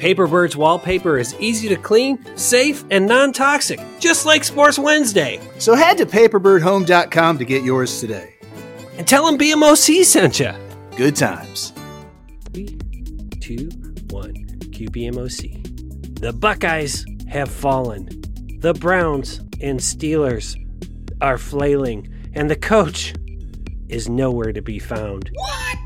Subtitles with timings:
[0.00, 5.38] Paperbird's wallpaper is easy to clean, safe, and non toxic, just like Sports Wednesday.
[5.58, 8.34] So head to paperbirdhome.com to get yours today.
[8.96, 10.52] And tell them BMOC sent you.
[10.96, 11.74] Good times.
[12.52, 12.78] Three,
[13.40, 13.68] two,
[14.08, 14.34] one.
[14.70, 16.18] QBMOC.
[16.20, 18.08] The Buckeyes have fallen.
[18.60, 20.56] The Browns and Steelers
[21.20, 22.08] are flailing.
[22.32, 23.12] And the coach
[23.90, 25.30] is nowhere to be found.
[25.34, 25.78] What?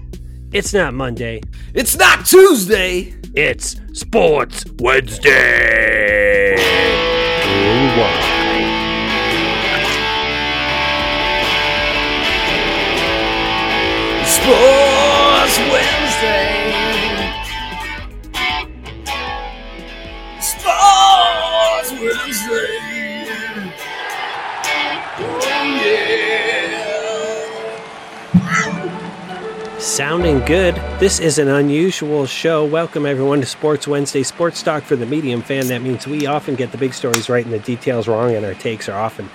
[0.53, 1.41] It's not Monday.
[1.75, 3.13] It's not Tuesday.
[3.37, 6.55] It's Sports Wednesday.
[14.25, 16.55] Sports Wednesday.
[20.41, 22.85] Sports Wednesday.
[25.17, 26.04] Oh yeah.
[29.95, 30.75] Sounding good.
[30.99, 32.65] This is an unusual show.
[32.65, 35.69] Welcome, everyone, to Sports Wednesday Sports Talk for the medium fan.
[35.69, 38.55] That means we often get the big stories right and the details wrong, and our
[38.55, 39.31] takes are often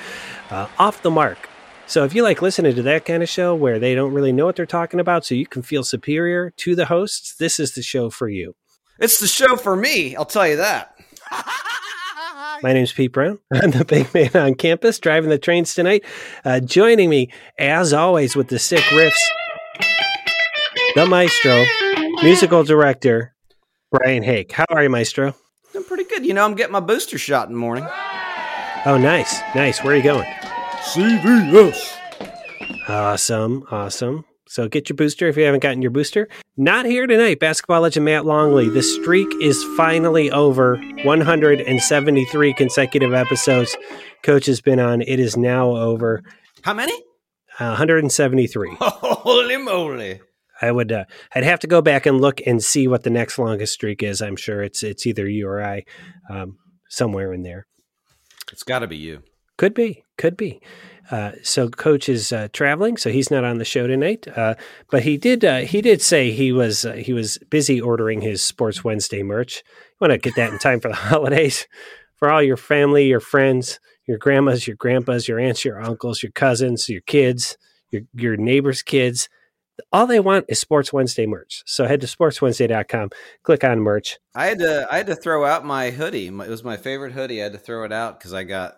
[0.50, 1.48] uh, off the mark.
[1.88, 4.48] So, if you like listening to that kind of show where they don't really know
[4.48, 7.82] what they're talking about, so you can feel superior to the hosts, this is the
[7.82, 8.54] show for you.
[9.00, 10.94] It's the show for me, I'll tell you that.
[12.62, 13.40] My name's Pete Brown.
[13.54, 16.04] I'm the big man on campus driving the trains tonight.
[16.44, 19.26] Uh, joining me, as always, with the sick riffs,
[20.96, 21.66] the maestro,
[22.24, 23.36] musical director,
[23.92, 24.52] Brian Hake.
[24.52, 25.36] How are you, maestro?
[25.76, 26.26] I'm pretty good.
[26.26, 27.88] You know, I'm getting my booster shot in the morning.
[28.86, 29.40] Oh, nice.
[29.56, 29.84] Nice.
[29.84, 30.28] Where are you going?
[30.94, 31.96] CVS.
[32.88, 33.66] Awesome.
[33.70, 34.26] Awesome.
[34.48, 36.28] So get your booster if you haven't gotten your booster.
[36.58, 37.40] Not here tonight.
[37.40, 38.68] Basketball legend Matt Longley.
[38.68, 40.78] The streak is finally over.
[41.04, 43.78] 173 consecutive episodes.
[44.24, 45.02] Coach has been on.
[45.04, 46.24] It is now over.
[46.64, 46.94] How many?
[47.60, 48.76] Uh, 173.
[48.80, 50.22] Holy moly.
[50.62, 50.92] I would.
[50.92, 54.04] Uh, I'd have to go back and look and see what the next longest streak
[54.04, 54.22] is.
[54.22, 55.84] I'm sure it's it's either you or I,
[56.30, 56.58] um,
[56.90, 57.68] somewhere in there.
[58.52, 59.24] It's got to be you.
[59.58, 60.04] Could be.
[60.18, 60.62] Could be.
[61.12, 64.28] Uh, so coach is uh, traveling, so he's not on the show tonight.
[64.28, 64.56] Uh,
[64.92, 65.44] but he did.
[65.44, 69.64] Uh, he did say he was uh, he was busy ordering his Sports Wednesday merch.
[69.66, 71.68] You want to get that in time for the holidays
[72.16, 76.32] for all your family, your friends, your grandmas, your grandpas, your aunts, your uncles, your
[76.32, 77.58] cousins, your kids,
[77.92, 79.30] your your neighbors' kids.
[79.92, 81.64] All they want is Sports Wednesday merch.
[81.66, 83.10] So head to sportswednesday.com,
[83.44, 84.18] click on merch.
[84.36, 86.28] I had to I had to throw out my hoodie.
[86.28, 87.40] It was my favorite hoodie.
[87.42, 88.76] I had to throw it out because I got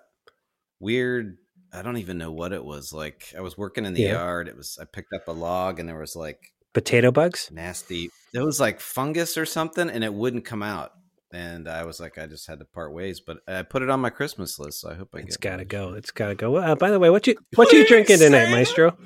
[0.79, 1.37] weird.
[1.73, 2.91] I don't even know what it was.
[2.91, 4.13] Like I was working in the Yeah.
[4.13, 4.47] yard.
[4.47, 6.39] It was I picked up a log and there was like
[6.73, 7.49] Potato bugs.
[7.51, 8.09] nasty.
[8.33, 10.91] It was like fungus or something, and it wouldn't come out.
[11.33, 13.19] And I was like, I just had to part ways.
[13.21, 15.49] But I put it on my Christmas list, so I hope I It's get.
[15.51, 15.93] got to go.
[15.93, 16.55] It's got to go.
[16.57, 18.97] Uh, by the way, what you what you drinking tonight, Maestro?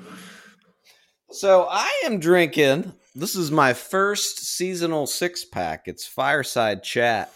[1.30, 2.92] So I am drinking.
[3.14, 5.82] This is my first seasonal six pack.
[5.86, 7.32] It's Fireside Chat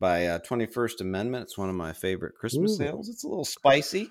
[0.00, 1.44] by uh, 21st Amendment.
[1.44, 2.76] It's one of my favorite Christmas Ooh.
[2.76, 3.08] sales.
[3.08, 4.10] It's a little spicy.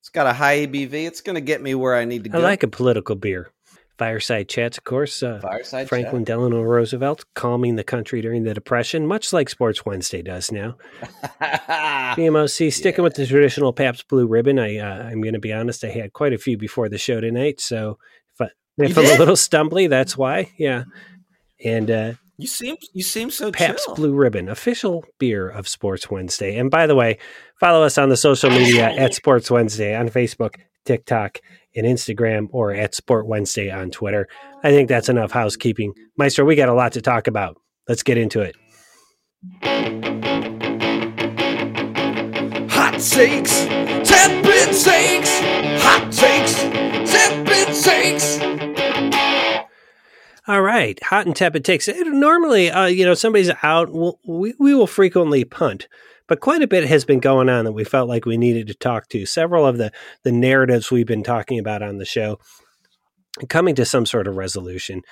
[0.00, 0.92] It's got a high ABV.
[1.06, 2.38] It's going to get me where I need to I go.
[2.40, 3.50] I like a political beer.
[3.96, 5.22] Fireside chats, of course.
[5.22, 10.20] Uh, Fireside Franklin Delano Roosevelt calming the country during the Depression, much like Sports Wednesday
[10.20, 10.76] does now.
[11.40, 12.16] Chat.
[12.18, 13.04] BMOC sticking Yeah.
[13.04, 14.58] with the traditional Pabst Blue Ribbon.
[14.58, 15.84] I uh, I'm going to be honest.
[15.84, 17.98] I had quite a few before the show tonight, so
[18.78, 20.50] if, I, if You I'm a little stumbly, that's why.
[20.58, 20.84] Yeah,
[21.64, 23.94] and uh, you seem you seem so Pabst chill.
[23.94, 26.56] Blue Ribbon, official beer of Sports Wednesday.
[26.58, 27.18] And by the way,
[27.60, 31.38] follow us on the social media at Sports Wednesday on Facebook, TikTok,
[31.76, 34.28] and Instagram, or at Sport Wednesday on Twitter.
[34.64, 35.92] I think that's enough housekeeping.
[36.18, 37.56] Maestro, we got a lot to talk about.
[37.88, 38.56] Let's get into it.
[42.70, 43.64] Hot takes,
[44.08, 45.40] tepid takes,
[45.82, 47.03] hot takes,
[47.42, 48.38] tepid takes.
[50.46, 51.88] All right, hot and tepid takes.
[51.88, 53.90] It- Normally, uh, you know, somebody's out.
[53.92, 55.88] We'll, we we will frequently punt,
[56.28, 58.74] but quite a bit has been going on that we felt like we needed to
[58.74, 59.26] talk to.
[59.26, 59.90] Several of the
[60.22, 62.38] the narratives we've been talking about on the show
[63.48, 65.02] coming to some sort of resolution.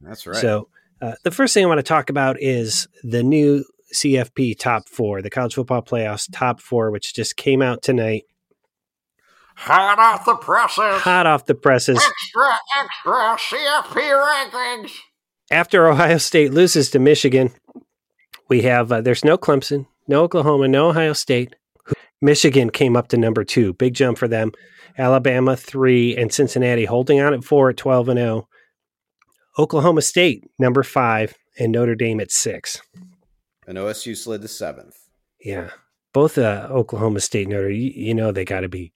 [0.00, 0.36] That's right.
[0.36, 0.68] So
[1.00, 3.64] Uh, the first thing I want to talk about is the new
[3.94, 8.24] CFP top four, the college football playoffs top four, which just came out tonight.
[9.60, 11.02] Hot off the presses.
[11.02, 11.98] Hot off the presses.
[11.98, 14.92] Extra, extra CFP rankings.
[15.50, 17.50] After Ohio State loses to Michigan,
[18.48, 21.56] we have uh, there's no Clemson, no Oklahoma, no Ohio State.
[22.20, 24.52] Michigan came up to number two, big jump for them.
[24.96, 28.48] Alabama three, and Cincinnati holding on at four at twelve and zero.
[29.58, 32.80] Oklahoma State number five, and Notre Dame at six.
[33.66, 34.96] And OSU slid to seventh.
[35.40, 35.70] Yeah,
[36.12, 38.92] both uh, Oklahoma State Notre, you, you know they got to be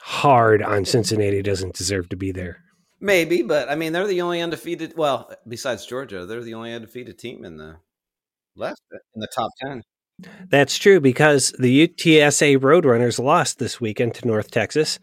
[0.00, 1.42] hard on Cincinnati.
[1.42, 2.62] Doesn't deserve to be there.
[3.00, 4.94] Maybe, but I mean, they're the only undefeated.
[4.96, 7.76] Well, besides Georgia, they're the only undefeated team in the
[8.56, 9.82] left in the top ten.
[10.48, 14.98] That's true because the UTSA Roadrunners lost this weekend to North Texas.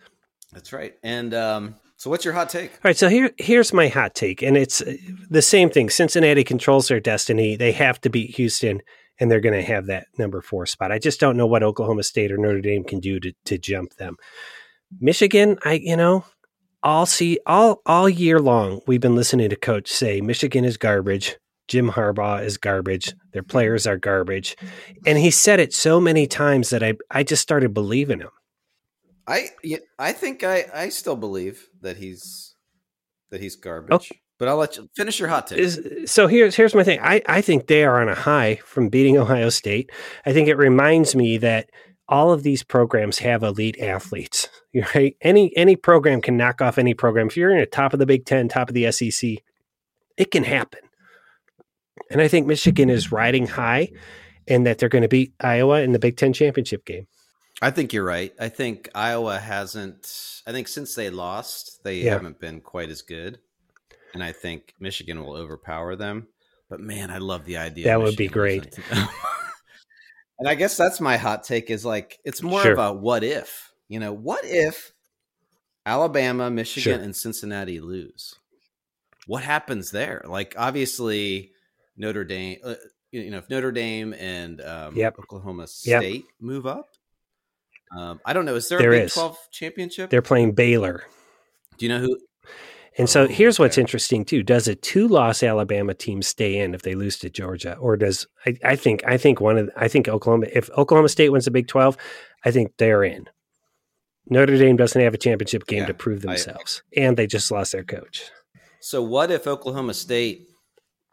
[0.51, 0.95] That's right.
[1.03, 2.71] And um, so, what's your hot take?
[2.71, 4.93] All right, so here here's my hot take, and it's uh,
[5.29, 5.89] the same thing.
[5.89, 7.55] Cincinnati controls their destiny.
[7.55, 8.81] They have to beat Houston,
[9.19, 10.91] and they're going to have that number four spot.
[10.91, 13.95] I just don't know what Oklahoma State or Notre Dame can do to to jump
[13.95, 14.17] them.
[14.99, 16.25] Michigan, I you know,
[16.83, 21.37] all see all all year long we've been listening to coach say Michigan is garbage.
[21.67, 23.13] Jim Harbaugh is garbage.
[23.33, 24.55] Their players are garbage.
[25.05, 28.29] And he said it so many times that I, I just started believing him.
[29.27, 29.49] I
[29.97, 32.55] I think I, I still believe that he's
[33.31, 33.91] that he's garbage.
[33.91, 34.19] Okay.
[34.37, 35.59] But I'll let you finish your hot take.
[35.59, 36.99] Is, so here's here's my thing.
[37.01, 39.91] I, I think they are on a high from beating Ohio State.
[40.25, 41.69] I think it reminds me that
[42.07, 44.49] all of these programs have elite athletes.
[44.93, 45.15] Right?
[45.21, 47.27] Any any program can knock off any program.
[47.27, 49.37] If you're in the top of the Big Ten, top of the SEC,
[50.17, 50.81] it can happen.
[52.11, 53.91] And I think Michigan is riding high
[54.49, 57.07] and that they're going to beat Iowa in the Big Ten championship game.
[57.61, 58.33] I think you're right.
[58.37, 62.11] I think Iowa hasn't, I think since they lost, they yeah.
[62.11, 63.39] haven't been quite as good.
[64.13, 66.27] And I think Michigan will overpower them.
[66.69, 67.85] But man, I love the idea.
[67.85, 68.77] That would be great.
[70.39, 72.73] and I guess that's my hot take is like, it's more sure.
[72.73, 74.91] of a what if, you know, what if
[75.85, 77.03] Alabama, Michigan, sure.
[77.03, 78.35] and Cincinnati lose?
[79.27, 80.23] What happens there?
[80.25, 81.51] Like, obviously,
[81.97, 82.75] Notre Dame, uh,
[83.11, 85.17] you know, if Notre Dame and um, yep.
[85.17, 86.23] Oklahoma State yep.
[86.39, 86.89] move up,
[87.95, 88.55] um, I don't know.
[88.55, 89.13] Is there, there a Big is.
[89.13, 90.09] Twelve championship?
[90.09, 91.03] They're playing Baylor.
[91.77, 92.19] Do you know who?
[92.97, 96.83] And so oh, here's what's interesting too: Does a two-loss Alabama team stay in if
[96.83, 100.07] they lose to Georgia, or does I, I think I think one of I think
[100.07, 101.97] Oklahoma if Oklahoma State wins the Big Twelve,
[102.43, 103.25] I think they're in.
[104.27, 107.51] Notre Dame doesn't have a championship game yeah, to prove themselves, I, and they just
[107.51, 108.31] lost their coach.
[108.79, 110.47] So what if Oklahoma State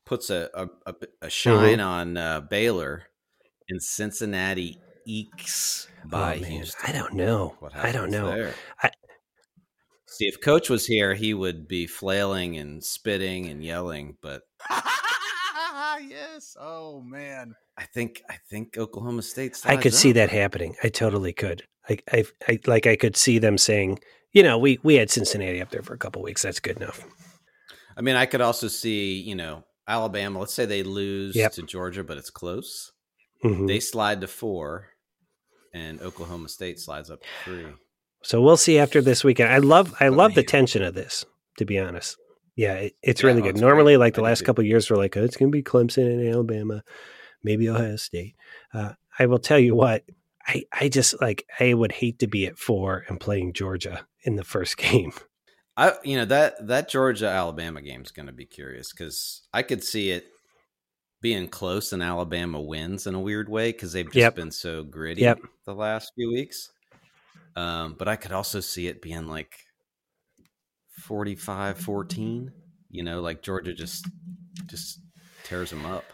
[0.05, 1.29] puts a a, a mm-hmm.
[1.29, 1.81] shine mm-hmm.
[1.81, 3.05] on uh, Baylor,
[3.69, 6.81] and Cincinnati ekes by oh, Houston.
[6.87, 7.57] I don't know.
[7.75, 8.53] I don't know.
[8.83, 8.91] I,
[10.13, 14.19] See, if Coach was here, he would be flailing and spitting and yelling.
[14.21, 14.43] But
[16.07, 19.59] yes, oh man, I think I think Oklahoma State.
[19.65, 19.99] I could up.
[19.99, 20.77] see that happening.
[20.85, 21.63] I totally could.
[21.89, 24.01] I, I, I like I could see them saying,
[24.33, 26.43] you know, we we had Cincinnati up there for a couple weeks.
[26.43, 27.03] That's good enough.
[27.97, 31.53] I mean, I could also see, you know, Alabama, let's say they lose yep.
[31.53, 32.93] to Georgia, but it's close.
[33.43, 33.67] Mm-hmm.
[33.67, 34.89] They slide to four,
[35.73, 37.67] and Oklahoma State slides up to three.
[38.23, 39.53] So we'll see after this weekend.
[39.53, 41.25] I love I love the tension of this,
[41.59, 42.17] to be honest.
[42.57, 43.57] Yeah, it, it's yeah, really good.
[43.57, 44.01] Normally, great.
[44.01, 46.85] like the last couple years, we're like, oh, it's going to be Clemson and Alabama,
[47.43, 48.35] maybe Ohio State.
[48.73, 50.05] Uh, I will tell you what,
[50.47, 54.37] I, I just like I would hate to be at four and playing Georgia in
[54.37, 55.13] the first game.
[55.77, 59.63] I you know that that Georgia Alabama game is going to be curious because I
[59.63, 60.27] could see it
[61.23, 64.35] being close and Alabama wins in a weird way because they've just yep.
[64.35, 65.39] been so gritty yep.
[65.65, 66.71] the last few weeks.
[67.57, 69.55] Um, but I could also see it being like
[71.01, 72.53] 45 14,
[72.91, 74.09] you know, like Georgia just
[74.67, 75.01] just
[75.45, 76.05] tears them up.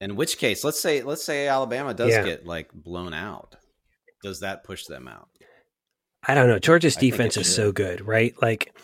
[0.00, 2.24] In which case, let's say let's say Alabama does yeah.
[2.24, 3.56] get like blown out.
[4.22, 5.28] Does that push them out?
[6.26, 6.58] I don't know.
[6.58, 8.34] Georgia's defense is so good, right?
[8.40, 8.74] Like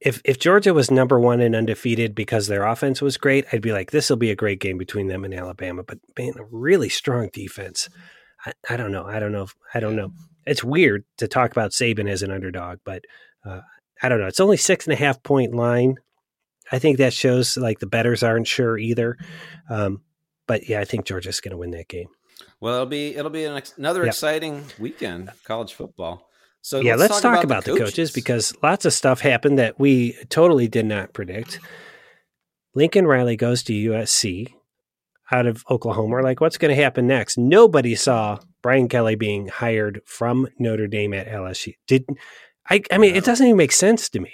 [0.00, 3.72] if if Georgia was number one and undefeated because their offense was great, I'd be
[3.72, 5.84] like, this will be a great game between them and Alabama.
[5.84, 7.88] But man, a really strong defense.
[8.44, 9.04] I, I don't know.
[9.04, 9.44] I don't know.
[9.44, 10.12] If, I don't know.
[10.46, 13.04] It's weird to talk about Saban as an underdog, but
[13.44, 13.60] uh,
[14.02, 14.26] I don't know.
[14.26, 15.96] It's only six and a half point line.
[16.70, 19.16] I think that shows like the betters aren't sure either.
[19.68, 20.02] Um,
[20.46, 22.08] but yeah, I think Georgia's going to win that game.
[22.60, 24.12] Well, it'll be it'll be an, another yep.
[24.12, 26.28] exciting weekend college football.
[26.62, 27.90] So yeah, let's, let's talk, talk, about, about the, coaches.
[27.90, 28.10] coaches.
[28.12, 31.58] because lots of stuff happened that we totally did not predict.
[32.74, 34.52] Lincoln Riley goes to USC
[35.32, 36.16] out of Oklahoma.
[36.16, 37.38] are like, what's going to happen next?
[37.38, 41.74] Nobody saw Brian Kelly being hired from Notre Dame at LSU.
[41.86, 42.04] Did
[42.68, 42.82] I?
[42.92, 43.18] I mean, no.
[43.18, 44.32] it doesn't even make sense to me.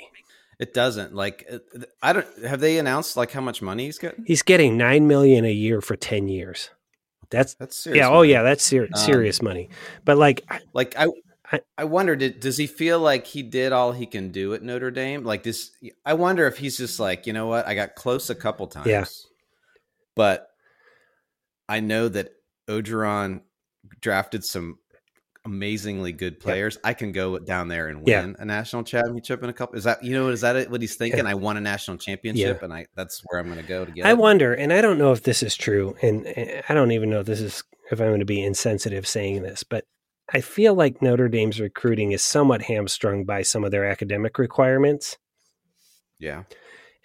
[0.59, 1.59] It doesn't like uh,
[2.03, 4.25] I don't have they announced like how much money he's getting?
[4.27, 6.71] He's getting nine million a year for ten years.
[7.31, 7.99] That's That's serious.
[8.01, 8.09] yeah.
[8.11, 9.69] Oh yeah, that's ser- Um, serious money.
[10.05, 11.05] But like, Like I,
[11.53, 14.63] I- I wonder, did, does he feel like he did all he can do at
[14.63, 15.25] Notre Dame?
[15.25, 15.71] Like this,
[16.05, 18.87] I wonder if he's just like, you know what, I got close a couple times,
[18.87, 19.05] Yeah.
[20.15, 20.48] but
[21.69, 22.31] I know that
[22.69, 23.43] Orgeron
[24.01, 24.79] drafted some
[25.45, 26.77] amazingly good players.
[26.85, 28.21] I can go down there and Yeah.
[28.23, 29.77] win a national championship in a couple.
[29.79, 30.29] Is that you know?
[30.29, 31.27] Is that what he's thinking?
[31.27, 34.05] I won a national championship, and I that's where I'm going to go to get.
[34.07, 34.19] I it.
[34.19, 37.21] wonder, and I don't know if this is true, and and I don't even know
[37.21, 39.85] if this is if I'm going to be insensitive saying this, but
[40.31, 45.17] I feel like Notre Dame's recruiting is somewhat hamstrung by some of their academic requirements,
[46.19, 46.43] Yeah.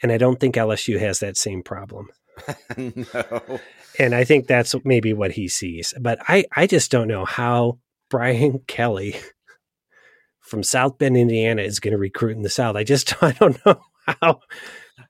[0.01, 2.09] and I don't think LSU has that same problem.
[2.77, 3.59] no.
[3.99, 5.93] And I think that's maybe what he sees.
[5.99, 9.15] But I, I just don't know how Brian Kelly
[10.41, 12.75] from South Bend, Indiana is going to recruit in the South.
[12.75, 14.39] I just I don't know how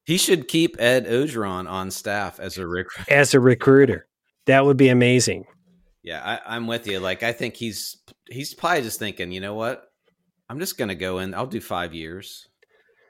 [0.06, 3.10] He should keep Ed Orgeron on staff as a recruit.
[3.12, 4.08] as a recruiter.
[4.46, 5.46] That would be amazing.
[6.04, 7.00] Yeah, I, I'm with you.
[7.00, 7.98] Like, I think he's
[8.30, 9.86] he's probably just thinking, you know what?
[10.50, 11.34] I'm just going to go in.
[11.34, 12.48] I'll do five years.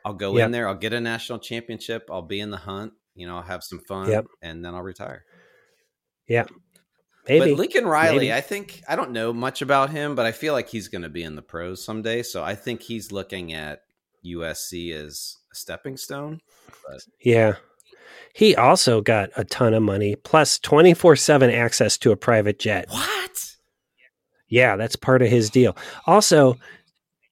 [0.05, 0.45] I'll go Yep.
[0.45, 0.67] in there.
[0.67, 2.03] I'll get a national championship.
[2.11, 2.93] I'll be in the hunt.
[3.15, 4.25] You know, I'll have some fun, Yep.
[4.43, 5.23] and then I'll retire.
[7.27, 7.51] Maybe.
[7.51, 8.33] But Lincoln Riley, Maybe.
[8.33, 11.09] I think I don't know much about him, but I feel like he's going to
[11.09, 12.21] be in the pros someday.
[12.23, 13.81] So I think he's looking at
[14.25, 16.39] USC as a stepping stone.
[17.21, 17.55] yeah.
[18.33, 22.87] He also got a ton of money plus 24 7 access to a private jet.
[22.89, 23.55] What?
[24.49, 25.77] Yeah, that's part of his deal.
[26.05, 26.57] Also,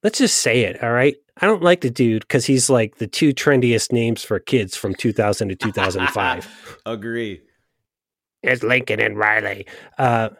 [0.02, 1.14] let's just say it, all right?
[1.40, 4.94] I don't like the dude because he's like the two trendiest names for kids from
[4.94, 6.78] 2000 to 2005.
[6.86, 7.42] Agree.
[8.42, 9.66] It's Lincoln and Riley.
[9.98, 10.30] Uh,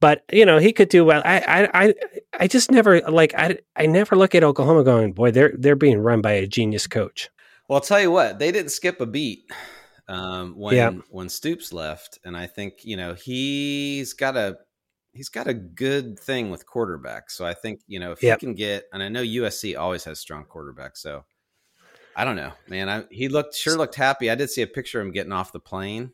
[0.00, 1.22] but you know he could do well.
[1.24, 1.94] I, I, I,
[2.40, 5.98] I just never like I, I never look at Oklahoma going, boy, they're they're being
[5.98, 7.28] run by a genius coach.
[7.68, 9.50] Well, I'll tell you what, they didn't skip a beat
[10.08, 10.90] um, when Yeah.
[11.10, 14.56] when Stoops left, and I think you know he's got a
[15.12, 17.30] he's got a good thing with quarterbacks.
[17.30, 18.40] So I think you know if Yep.
[18.40, 20.98] he can get, and I know USC always has strong quarterbacks.
[20.98, 21.24] So
[22.14, 22.88] I don't know, man.
[22.88, 24.30] I, he looked sure looked happy.
[24.30, 26.12] I did see a picture of him getting off the plane.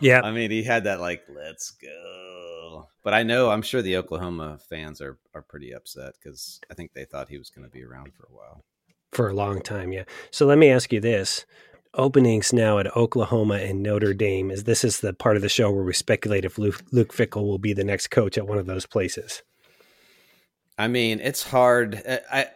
[0.00, 3.96] Yeah, I mean, he had that like "Let's go," but I know I'm sure the
[3.96, 7.70] Oklahoma fans are are pretty upset because I think they thought he was going to
[7.70, 8.64] be around for a while.
[9.12, 9.92] for a long time.
[9.92, 10.04] Yeah.
[10.30, 11.44] So let me ask you this:
[11.94, 14.50] openings now at Oklahoma and Notre Dame.
[14.50, 17.44] Is this is the part of the show where we speculate if Luke, Luke Fickell
[17.44, 19.42] will be the next coach at one of those places?
[20.78, 22.00] I mean, it's hard.
[22.08, 22.46] I, I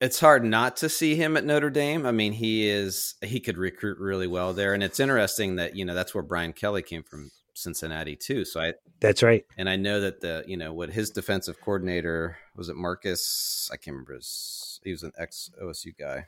[0.00, 2.06] it's hard not to see him at Notre Dame.
[2.06, 5.84] I mean, he is he could recruit really well there, and it's interesting that you
[5.84, 8.44] know that's where Brian Kelly came from, Cincinnati too.
[8.44, 9.44] So I That's right.
[9.58, 13.68] and I know that the you know what his defensive coordinator was it Marcus?
[13.72, 14.80] I can't remember his.
[14.82, 16.26] He was an ex OSU guy.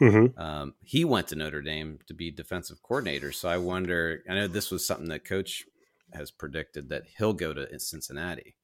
[0.00, 3.30] hmm Um, he went to Notre Dame to be defensive coordinator.
[3.30, 4.22] So I wonder.
[4.28, 5.64] I know this was something that Coach
[6.12, 8.56] has predicted that he'll go to Cincinnati.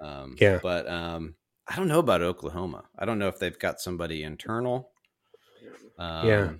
[0.00, 0.58] Um, Yeah.
[0.62, 1.34] but um,
[1.68, 2.84] I don't know about Oklahoma.
[2.98, 4.90] I don't know if they've got somebody internal.
[5.98, 6.52] Um, Yeah.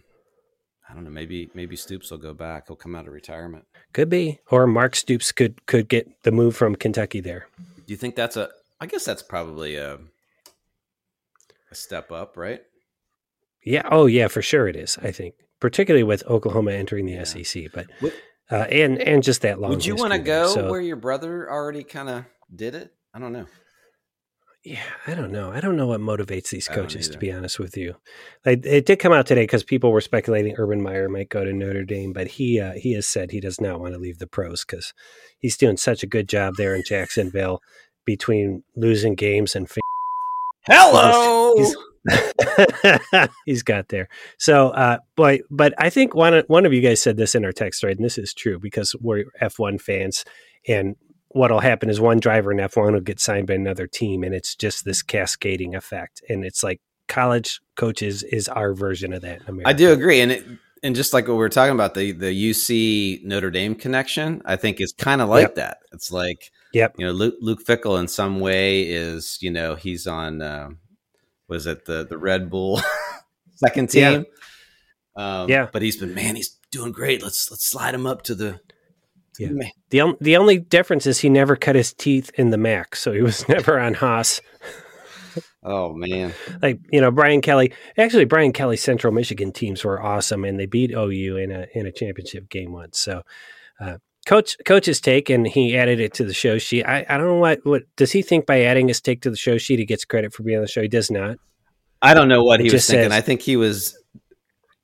[0.90, 1.10] I don't know.
[1.10, 2.68] Maybe maybe Stoops will go back.
[2.68, 3.66] He'll come out of retirement.
[3.92, 7.46] Could be, or Mark Stoops could could get the move from Kentucky there.
[7.58, 8.48] Do you think that's a?
[8.80, 9.98] I guess that's probably a
[11.70, 12.62] a step up, right?
[13.62, 13.82] Yeah.
[13.90, 14.28] Oh, yeah.
[14.28, 14.96] For sure, it is.
[15.02, 17.24] I think, particularly with Oklahoma entering the Yeah.
[17.24, 18.14] SEC, but Would-
[18.50, 19.70] uh, and and just that long.
[19.70, 22.24] Would you want to go So, where your brother already kind of
[22.54, 22.94] did it?
[23.12, 23.46] I don't know.
[24.68, 25.50] Yeah, I don't know.
[25.50, 27.08] I don't know what motivates these coaches.
[27.08, 27.96] To be honest with you,
[28.44, 31.54] like, it did come out today because people were speculating Urban Meyer might go to
[31.54, 34.26] Notre Dame, but he uh, he has said he does not want to leave the
[34.26, 34.92] pros because
[35.38, 37.62] he's doing such a good job there in Jacksonville
[38.04, 39.70] between losing games and.
[40.66, 41.54] Hello.
[41.56, 44.08] He's- he's got there.
[44.38, 47.52] So, uh, boy, but I think one one of you guys said this in our
[47.52, 47.96] text right?
[47.96, 50.24] and this is true because we're F1 fans,
[50.66, 50.96] and
[51.30, 54.54] what'll happen is one driver in F1 will get signed by another team, and it's
[54.54, 59.40] just this cascading effect, and it's like college coaches is our version of that.
[59.64, 60.44] I do agree, and it,
[60.82, 64.56] and just like what we were talking about the the UC Notre Dame connection, I
[64.56, 65.54] think is kind of like Yep.
[65.56, 65.78] that.
[65.92, 66.94] It's like Yep.
[66.98, 70.70] you know Luke, Luke Fickell in some way is you know he's on uh,
[71.48, 72.80] was it the the Red Bull
[73.56, 74.10] second Yeah.
[74.10, 74.26] team?
[75.16, 75.68] Um, Yeah.
[75.72, 77.22] but he's been man, he's doing great.
[77.22, 78.60] Let's let's slide him up to the.
[79.38, 79.48] Yeah.
[79.48, 82.96] the The, on- the only difference is he never cut his teeth in the MAC,
[82.96, 84.40] so he was never on Haas.
[85.62, 87.72] Oh man, like you know Brian Kelly.
[87.98, 91.86] Actually, Brian Kelly's Central Michigan teams were awesome, and they beat OU in a in
[91.86, 92.98] a championship game once.
[92.98, 93.22] So,
[93.80, 96.84] uh, coach coach's take, and he added it to the show sheet.
[96.84, 99.36] I, I don't know what what does he think by adding his take to the
[99.36, 99.78] show sheet?
[99.80, 100.80] He gets credit for being on the show.
[100.80, 101.36] He does not.
[102.00, 103.10] I don't know what he, It was thinking.
[103.10, 103.98] says- I think he was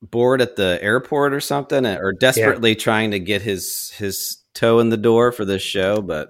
[0.01, 4.89] bored at the airport or something, or desperately trying to get his his toe in
[4.89, 6.01] the door for this show.
[6.01, 6.29] But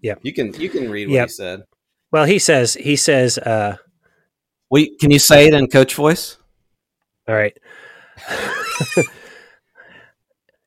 [0.00, 1.28] yeah, you can you can read what Yep.
[1.28, 1.62] he said.
[2.12, 3.76] Well, he says he says, uh,
[4.70, 6.38] Wait, can you say it in coach voice?
[7.28, 7.56] "All right,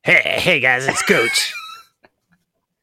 [0.03, 1.53] hey, hey guys, it's Coach.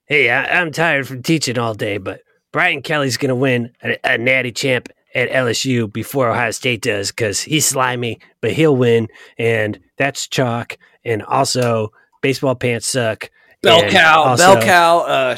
[0.07, 2.21] hey, I, I'm tired from teaching all day, but
[2.53, 7.41] Brian Kelly's gonna win a, a Natty Champ at LSU before Ohio State does because
[7.41, 10.77] he's slimy, but he'll win, and that's chalk.
[11.05, 11.93] And also,
[12.23, 13.31] baseball pants suck.
[13.63, 15.37] Bell and cow, also- bell cow, uh,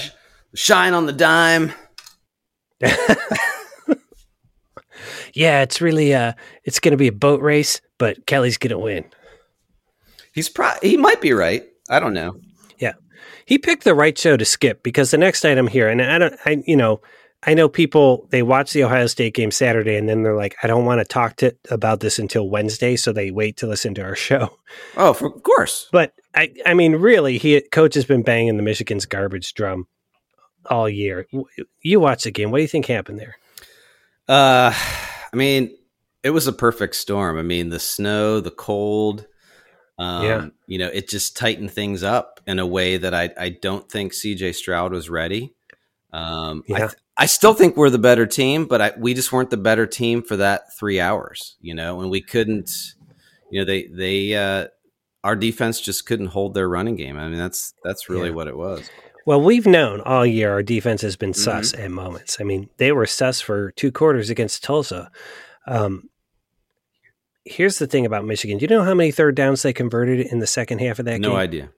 [0.54, 1.72] shine on the dime.
[5.34, 6.32] yeah, it's really uh,
[6.64, 9.04] it's gonna be a boat race, but Kelly's gonna win.
[10.32, 11.64] He's pro- he might be right.
[11.90, 12.36] I don't know.
[12.78, 12.94] Yeah,
[13.44, 16.34] he picked the right show to skip because the next item here, and I don't,
[16.44, 17.00] I you know,
[17.44, 20.66] I know people they watch the Ohio State game Saturday and then they're like, I
[20.66, 24.02] don't want to talk to about this until Wednesday, so they wait to listen to
[24.02, 24.58] our show.
[24.96, 25.88] Oh, for, of course.
[25.92, 29.86] But I, I mean, really, he coach has been banging the Michigan's garbage drum
[30.66, 31.26] all year.
[31.80, 32.50] You watch the game.
[32.50, 33.36] What do you think happened there?
[34.28, 35.76] Uh, I mean,
[36.22, 37.38] it was a perfect storm.
[37.38, 39.26] I mean, the snow, the cold.
[39.98, 40.46] Um, Yeah.
[40.66, 44.12] You know, it just tightened things up in a way that I, I don't think
[44.12, 45.54] CJ Stroud was ready.
[46.12, 49.50] Um, I, th- I still think we're the better team, but I, we just weren't
[49.50, 52.70] the better team for that three hours, you know, and we couldn't,
[53.50, 54.68] you know, they, they, uh,
[55.24, 57.16] our defense just couldn't hold their running game.
[57.18, 58.34] I mean, that's, that's really Yeah.
[58.34, 58.88] what it was.
[59.24, 61.42] Well, we've known all year our defense has been Mm-hmm.
[61.62, 62.38] sus at moments.
[62.40, 65.10] I mean, they were sus for two quarters against Tulsa.
[65.68, 66.08] Um,
[67.44, 68.58] here's the thing about Michigan.
[68.58, 71.20] Do you know how many third downs they converted in the second half of that
[71.20, 71.36] No game?
[71.36, 71.70] No idea.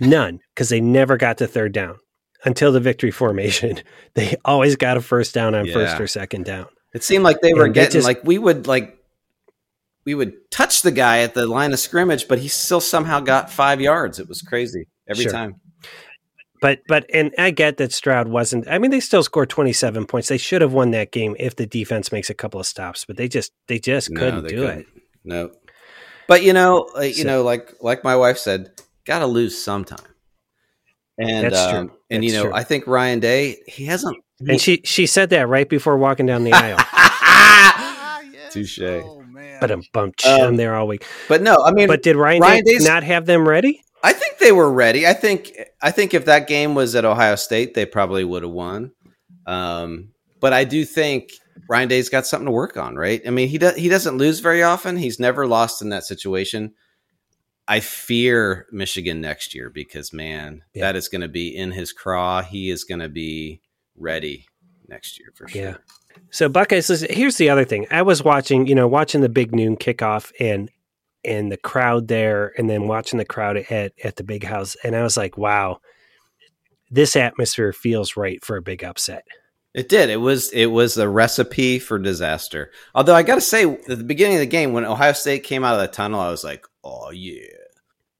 [0.00, 1.98] None, because they never got to third down
[2.44, 3.80] until the victory formation.
[4.14, 6.66] They always got a first down on first or second down.
[6.94, 8.95] It seemed like they were And they getting just- like we would like
[10.06, 13.50] we would touch the guy at the line of scrimmage, but he still somehow got
[13.50, 14.18] five yards.
[14.18, 15.32] It was crazy every Sure.
[15.32, 15.56] time.
[16.62, 18.66] But but and I get that Stroud wasn't.
[18.68, 20.28] I mean, they still scored twenty seven points.
[20.28, 23.16] They should have won that game if the defense makes a couple of stops, but
[23.18, 24.86] they just they just couldn't they do it.
[25.24, 25.50] No,
[26.28, 28.70] but you know, like, you So- know, like like my wife said,
[29.04, 29.98] got to lose sometime.
[31.18, 31.78] And That's true.
[31.80, 32.54] um, and you know, true.
[32.54, 34.16] I think Ryan Day he hasn't.
[34.40, 36.78] And she she said that right before walking down the aisle.
[37.28, 38.52] Ah, yes.
[38.54, 38.78] Touche.
[39.56, 39.60] Man.
[39.60, 40.24] But I'm bumped.
[40.26, 41.04] Um, I'm there all week.
[41.28, 43.82] But no, I mean, But did Ryan, Ryan Day Day's- not have them ready?
[44.02, 45.06] I think they were ready.
[45.06, 48.52] I think I think if that game was at Ohio State, they probably would have
[48.52, 48.92] won.
[49.46, 51.30] Um, but I do think
[51.68, 53.20] Ryan Day's got something to work on, right?
[53.26, 54.96] I mean, he does he doesn't lose very often.
[54.96, 56.74] He's never lost in that situation.
[57.66, 60.82] I fear Michigan next year because man, Yeah.
[60.84, 62.42] that is going to be in his craw.
[62.42, 63.60] He is going to be
[63.96, 64.46] ready
[64.86, 65.60] next year for sure.
[65.62, 65.76] Yeah.
[66.30, 67.86] So Buckeyes, listen, here's the other thing.
[67.90, 70.70] I was watching, you know, watching the big noon kickoff and
[71.24, 74.94] and the crowd there, and then watching the crowd at at the big house, and
[74.94, 75.80] I was like, wow,
[76.90, 79.24] this atmosphere feels right for a big upset.
[79.74, 80.08] It did.
[80.08, 82.70] It was it was a recipe for disaster.
[82.94, 85.64] Although I got to say, at the beginning of the game, when Ohio State came
[85.64, 87.42] out of the tunnel, I was like, "Oh yeah!"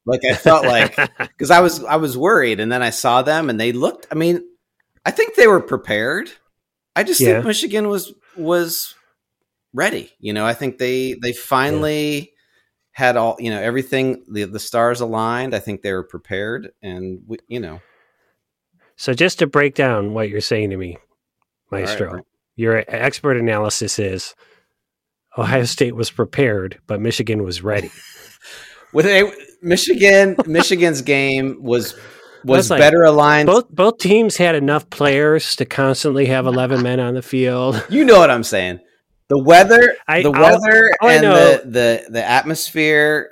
[0.04, 3.48] Like I felt like because I was I was worried, and then I saw them,
[3.48, 4.06] and they looked.
[4.10, 4.42] I mean,
[5.06, 6.30] I think they were prepared.
[6.96, 7.34] I just Yeah.
[7.34, 8.94] think Michigan was was
[9.72, 10.10] ready.
[10.18, 12.32] You know, I think they they finally
[12.92, 15.54] had all you know everything the the stars aligned.
[15.54, 17.80] I think they were prepared, and we, you know,
[18.96, 20.96] So just to break down what you're saying to me,
[21.70, 22.24] Maestro, right.
[22.56, 24.34] your expert analysis is
[25.36, 27.90] Ohio State was prepared, but Michigan was ready.
[28.94, 29.30] with a,
[29.60, 31.94] Michigan Michigan's game was
[32.46, 33.46] was like better aligned.
[33.46, 37.84] both both teams had enough players to constantly have 11 men on the field.
[37.90, 38.80] You know what I'm saying?
[39.28, 43.30] The weather, I- the weather, all I and the, the the atmosphere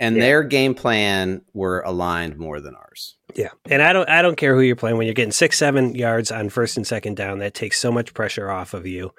[0.00, 0.22] and Yeah.
[0.22, 3.16] their game plan were aligned more than ours.
[3.34, 5.94] Yeah, and I don't I don't care who you're playing when you're getting six seven
[5.94, 7.38] yards on first and second down.
[7.40, 9.12] That takes so much pressure off of you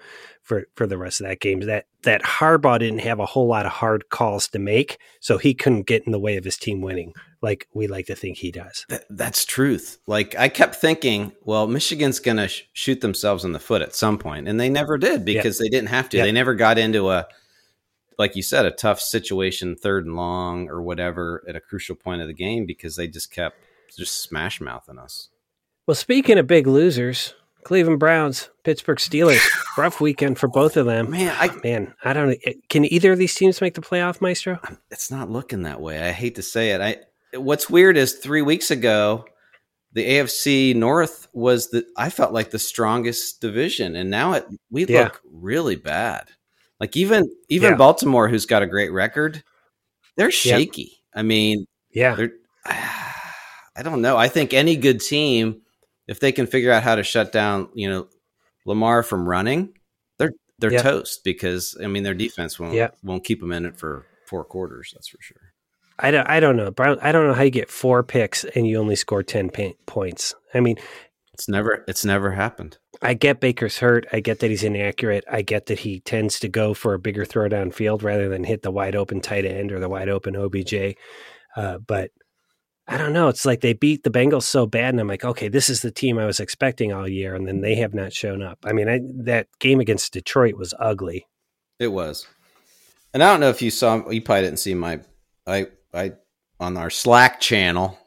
[0.45, 1.59] for for the rest of that game.
[1.61, 5.53] That that Harbaugh didn't have a whole lot of hard calls to make, so he
[5.53, 8.51] couldn't get in the way of his team winning like we like to think he
[8.51, 8.85] does.
[8.89, 9.99] That, that's truth.
[10.07, 13.95] Like I kept thinking, well, Michigan's going to sh- shoot themselves in the foot at
[13.95, 16.17] some point, and they never did because they didn't have to.
[16.17, 16.23] Yeah.
[16.23, 17.27] They never got into a,
[18.17, 22.21] like you said, a tough situation, third and long or whatever, at a crucial point
[22.21, 23.57] of the game because they just kept
[23.95, 25.29] just smash mouthing us.
[25.87, 29.41] Well, speaking of big losers, Cleveland Browns, Pittsburgh Steelers,
[29.77, 31.09] rough weekend for both of them.
[31.11, 32.37] Man, I Man, I don't.
[32.45, 34.59] Eh, can either of these teams make the playoff, Maestro?
[34.91, 36.07] it's not looking that way.
[36.07, 36.79] I hate to say it.
[36.79, 36.97] I
[37.37, 39.25] what's weird is three weeks ago,
[39.93, 44.85] the AFC North was the I felt like the strongest division, and now it we
[44.85, 45.05] Yeah.
[45.05, 46.29] look really bad.
[46.79, 47.77] Like even even Yeah.
[47.77, 49.43] Baltimore, who's got a great record,
[50.17, 51.01] they're shaky.
[51.15, 52.15] I mean, Yeah.
[52.65, 54.15] I don't know.
[54.17, 55.61] I think any good team,
[56.07, 58.07] if they can figure out how to shut down, you know,
[58.65, 59.73] Lamar from running,
[60.17, 64.05] they're they're toast because I mean their defense won't won't keep them in it for
[64.25, 64.91] four quarters.
[64.93, 65.37] That's for sure.
[65.97, 66.71] I don't, I don't know.
[66.71, 69.69] Brown, I don't know how you get four picks and you only score 10 pa-
[69.85, 70.35] points.
[70.53, 70.75] I mean,
[71.33, 72.77] It's never it's never happened.
[73.01, 74.05] I get Baker's hurt.
[74.11, 75.23] I get that he's inaccurate.
[75.31, 78.43] I get that he tends to go for a bigger throw down field rather than
[78.43, 80.95] hit the wide open tight end or the wide open OBJ.
[81.55, 82.11] Uh, but
[82.87, 83.29] I don't know.
[83.29, 85.91] It's like they beat the Bengals so bad, and I'm like, okay, this is the
[85.91, 88.59] team I was expecting all year, and then they have not shown up.
[88.63, 91.25] I mean, I, that game against Detroit was ugly.
[91.79, 92.27] It was.
[93.13, 94.99] And I don't know if you saw you probably didn't see my
[95.47, 96.13] I I
[96.59, 97.97] on our Slack channel.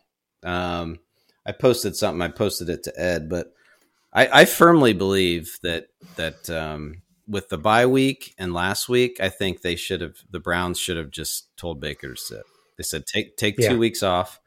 [0.43, 1.01] Um
[1.47, 3.53] I posted something, I posted it to Ed, but
[4.13, 5.87] I, I firmly believe that
[6.17, 10.41] that um with the bye week and last week, I think they should have the
[10.41, 12.43] Browns should have just told Baker to sit.
[12.77, 13.71] They said take take Yeah.
[13.71, 14.39] two weeks off.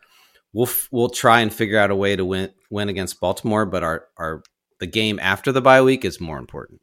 [0.54, 3.84] We'll f- we'll try and figure out a way to win win against Baltimore, but
[3.84, 4.44] our our
[4.80, 6.82] the game after the bye week is more important.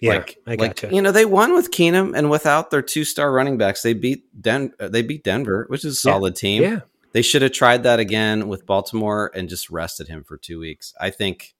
[0.00, 0.94] Yeah, like, I like gotcha.
[0.94, 4.24] you know, they won with Keenum, and without their two star running backs, they beat
[4.40, 6.12] Den- They beat Denver, which is a Yeah.
[6.14, 6.62] solid team.
[6.62, 6.80] yeah,
[7.12, 10.94] They should have tried that again with Baltimore and just rested him for two weeks.
[11.00, 11.54] I think,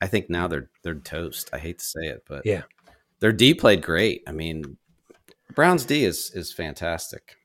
[0.00, 1.50] I think now they're they're toast.
[1.52, 2.62] I hate to say it, but Yeah.
[3.20, 4.22] their D played great.
[4.26, 4.78] I mean,
[5.54, 7.36] Browns D is is fantastic.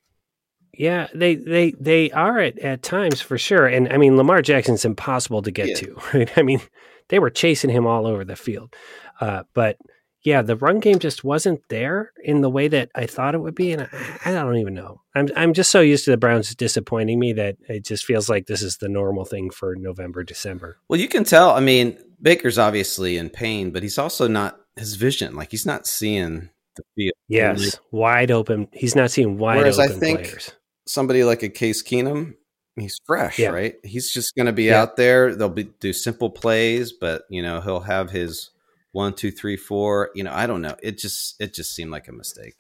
[0.80, 3.68] Yeah, they they they are at, at times for sure.
[3.68, 5.76] And I mean, Lamar Jackson's impossible to get Yeah.
[5.76, 5.96] to.
[6.14, 6.38] Right?
[6.38, 6.62] I mean,
[7.10, 8.74] they were chasing him all over the field.
[9.20, 9.78] Uh, but
[10.24, 13.56] yeah, the run game just wasn't there in the way that I thought it would
[13.56, 13.90] be, and I,
[14.26, 15.02] I don't even know.
[15.16, 18.46] I'm I'm just so used to the Browns disappointing me that it just feels like
[18.48, 20.78] this is the normal thing for November, December.
[20.88, 21.52] Well, you can tell.
[21.52, 25.36] I mean, Baker's obviously in pain, but he's also not his vision.
[25.36, 27.14] Like he's not seeing the field.
[27.28, 28.68] Yes, wide open.
[28.72, 30.52] He's not seeing wide Whereas I open think- players.
[30.90, 32.36] Somebody like a Case Keenum,
[32.76, 33.50] he's fresh, Yeah.
[33.50, 33.76] right?
[33.84, 34.82] He's just going to be Yeah.
[34.82, 35.36] out there.
[35.36, 38.50] They'll be do simple plays, but you know he'll have his
[38.92, 40.10] one, two, three, four.
[40.16, 40.76] You know, I don't know.
[40.82, 42.56] It just it just seemed like a mistake.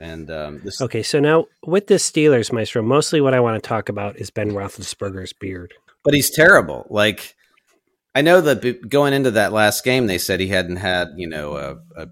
[0.00, 3.66] And um, this, Okay, so now with the Steelers, Maestro, mostly what I want to
[3.66, 5.72] talk about is Ben Roethlisberger's beard.
[6.02, 6.86] but he's terrible.
[6.90, 7.36] Like
[8.14, 11.56] I know that going into that last game, they said he hadn't had you know
[11.56, 12.08] a, a,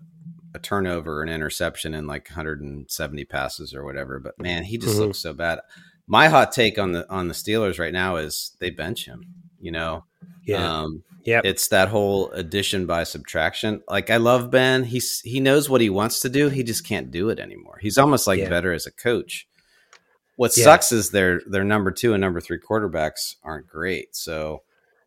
[0.55, 4.19] a turnover, an interception, in like 170 passes or whatever.
[4.19, 5.01] But man, he just Mhm.
[5.01, 5.61] looks so bad.
[6.07, 9.25] My hot take on the on the Steelers right now is they bench him.
[9.61, 10.05] You know,
[10.45, 11.45] Yeah, Um, Yep.
[11.45, 13.81] It's that whole addition by subtraction.
[13.89, 14.83] Like I love Ben.
[14.83, 16.49] He's he knows what he wants to do.
[16.49, 17.79] He just can't do it anymore.
[17.81, 18.49] He's almost like Yeah.
[18.49, 19.47] better as a coach.
[20.35, 20.65] What Yeah.
[20.65, 24.17] sucks is their their number two and number three quarterbacks aren't great.
[24.17, 24.65] So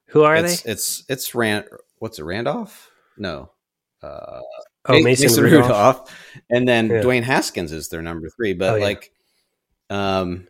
[0.08, 0.71] Who are it's they?
[0.71, 1.65] it's it's Rand.
[1.99, 2.23] What's it?
[2.23, 2.89] Randolph?
[3.17, 3.51] No.
[4.01, 4.39] Uh,
[4.87, 6.15] Oh, Ma- Mason, Rudolph.
[6.49, 7.01] and then Yeah.
[7.01, 8.53] Dwayne Haskins is their number three.
[8.53, 8.83] But Oh, yeah.
[8.83, 9.11] like,
[9.89, 10.47] um,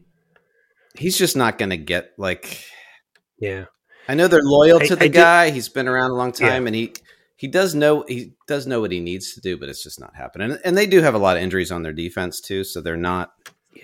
[0.98, 2.64] he's just not going to get like.
[3.40, 3.66] Yeah.
[4.08, 5.50] I know they're loyal I- to the I did- guy.
[5.50, 6.50] He's been around a long Yeah.
[6.50, 6.94] time, and he
[7.38, 10.16] he does know he does know what he needs to do, but it's just not
[10.16, 10.52] happening.
[10.52, 12.96] And, and they do have a lot of injuries on their defense too, so they're
[12.96, 13.34] not.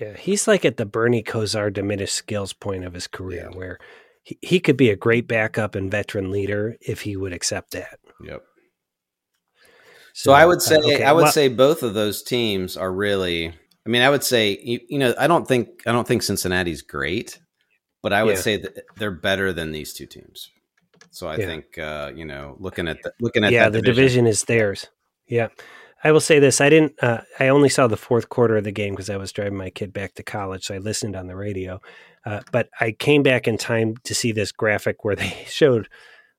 [0.00, 0.16] Yeah.
[0.16, 3.56] He's like at the Bernie Kosar diminished skills point of his career Yeah.
[3.58, 3.78] where
[4.22, 7.98] he, he could be a great backup and veteran leader if he would accept that.
[8.24, 8.42] Yep.
[10.14, 12.92] So, I would say uh, okay, I would well- say both of those teams are
[12.92, 13.48] really.
[13.84, 16.82] I mean, I would say you, you know I don't think I don't think Cincinnati's
[16.82, 17.40] great,
[18.02, 18.40] but I would Yeah.
[18.42, 20.50] say that they're better than these two teams.
[21.10, 21.46] So I Yeah.
[21.46, 24.26] think uh, you know looking at the, looking at yeah, the division.
[24.26, 24.86] is theirs.
[25.26, 25.48] Yeah.
[26.04, 26.60] I will say this.
[26.60, 29.30] I didn't, uh, I only saw the fourth quarter of the game because I was
[29.30, 30.64] driving my kid back to college.
[30.64, 31.80] So I listened on the radio.
[32.26, 35.88] Uh, but I came back in time to see this graphic where they showed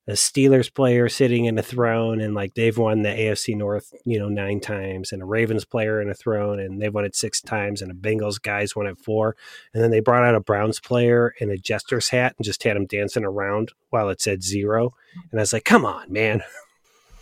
[0.08, 4.20] a Steelers player sitting in a throne and like they've won the AFC North, you
[4.20, 7.39] know, nine times and a Ravens player in a throne and they've won it six
[7.39, 9.36] times and a Bengals guys won it four.
[9.74, 12.76] And then they brought out a Browns player in a jester's hat and just had
[12.76, 14.94] him dancing around while it said zero.
[15.32, 16.44] And I was like, come on, man.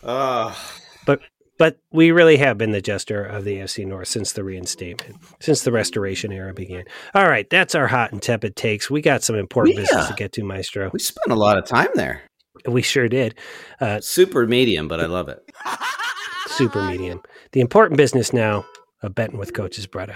[0.04, 0.58] Oh,
[1.06, 1.22] But
[1.60, 5.62] but we really have been the jester of the AFC North since the reinstatement, since
[5.62, 6.86] the restoration era began.
[7.14, 8.90] All right, that's our hot and tepid takes.
[8.90, 10.90] We got some important We, business uh, to get to, Maestro.
[10.92, 12.24] we spent a lot of time there.
[12.68, 13.36] We sure did.
[13.80, 15.44] Uh, Super medium, but I love it.
[16.48, 17.22] super medium.
[17.54, 18.66] The important business now
[19.02, 20.16] of betting with coaches, Bretta.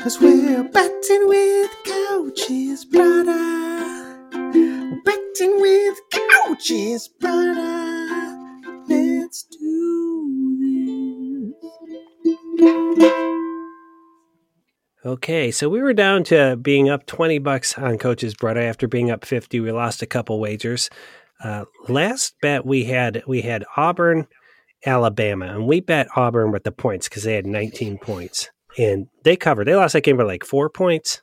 [0.00, 4.30] Cause we're betting with coaches, brother.
[5.04, 7.47] Betting with couches, brother.
[15.08, 19.10] Okay, so we were down to being up 20 bucks on Coach's Brother after being
[19.10, 19.58] up 50.
[19.60, 20.90] We lost a couple wagers.
[21.42, 24.26] Uh, last bet we had we had Auburn,
[24.84, 28.50] Alabama, and we bet Auburn with the points because they had 19 points.
[28.76, 29.66] And they covered.
[29.66, 31.22] They lost that game by like four points.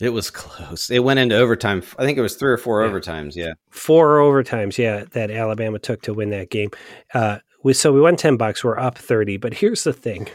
[0.00, 0.90] It was close.
[0.90, 1.84] It went into overtime.
[1.96, 2.90] I think it was three or four Yeah.
[2.90, 3.36] overtimes.
[3.36, 3.52] Yeah.
[3.70, 6.70] Four overtimes, yeah, that Alabama took to win that game.
[7.14, 8.64] Uh, we, so we won 10 bucks.
[8.64, 9.36] We're up 30.
[9.36, 10.26] But here's the thing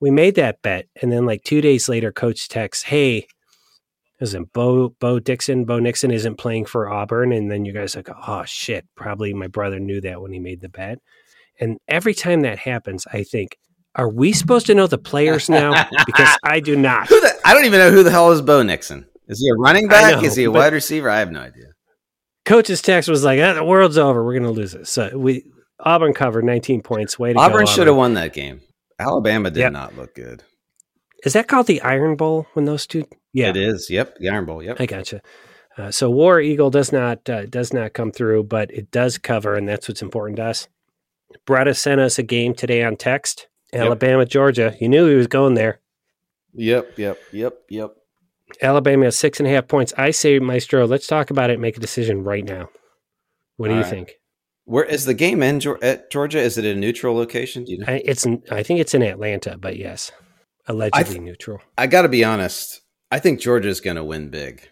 [0.00, 0.86] we made that bet.
[1.00, 3.26] And then, like two days later, coach texts, Hey,
[4.20, 7.32] isn't Bo, Bo Dixon, Bo Nixon isn't playing for Auburn.
[7.32, 8.86] And then you guys are like, Oh, shit.
[8.96, 10.98] Probably my brother knew that when he made the bet.
[11.58, 13.56] And every time that happens, I think,
[13.94, 15.86] Are we supposed to know the players now?
[16.06, 17.08] Because I do not.
[17.08, 19.06] The, I don't even know who the hell is Bo Nixon.
[19.28, 20.16] Is he a running back?
[20.16, 21.08] know, is he a wide receiver?
[21.08, 21.66] I have no idea.
[22.44, 24.24] Coach's text was like, ah, "The world's over.
[24.24, 25.44] We're going to lose it." So we
[25.78, 27.16] Auburn covered 19 points.
[27.18, 28.60] Way to go, Auburn should have won that game.
[29.00, 29.72] Alabama did Yep.
[29.72, 30.42] not look good.
[31.24, 33.04] Is that called the Iron Bowl when those two?
[33.32, 33.88] Yeah, It is.
[33.90, 34.18] Yep.
[34.18, 34.62] The Iron Bowl.
[34.62, 34.80] Yep.
[34.80, 35.20] I gotcha.
[35.78, 39.54] Uh, so War Eagle does not uh, does not come through, but it does cover,
[39.54, 40.68] and that's what's important to us.
[41.46, 43.46] Bretta sent us a game today on text.
[43.72, 43.82] Yep.
[43.86, 44.74] Alabama, Georgia.
[44.80, 45.80] You knew he was going there.
[46.54, 46.98] Yep.
[46.98, 47.18] Yep.
[47.32, 47.54] Yep.
[47.68, 47.90] Yep.
[48.60, 49.92] Alabama has six and a half points.
[49.96, 51.54] I say, Maestro, let's talk about it.
[51.54, 52.68] and Make a decision right now.
[53.56, 53.90] What do All you right.
[53.90, 54.19] think?
[54.70, 56.38] Where is the game in at Georgia?
[56.38, 57.64] Is it a neutral location?
[57.64, 57.86] Do you know?
[57.88, 60.12] I, it's I think it's in Atlanta, but yes,
[60.68, 61.58] allegedly neutral.
[61.76, 62.80] I got to be honest.
[63.10, 64.68] I think Georgia's going to win big.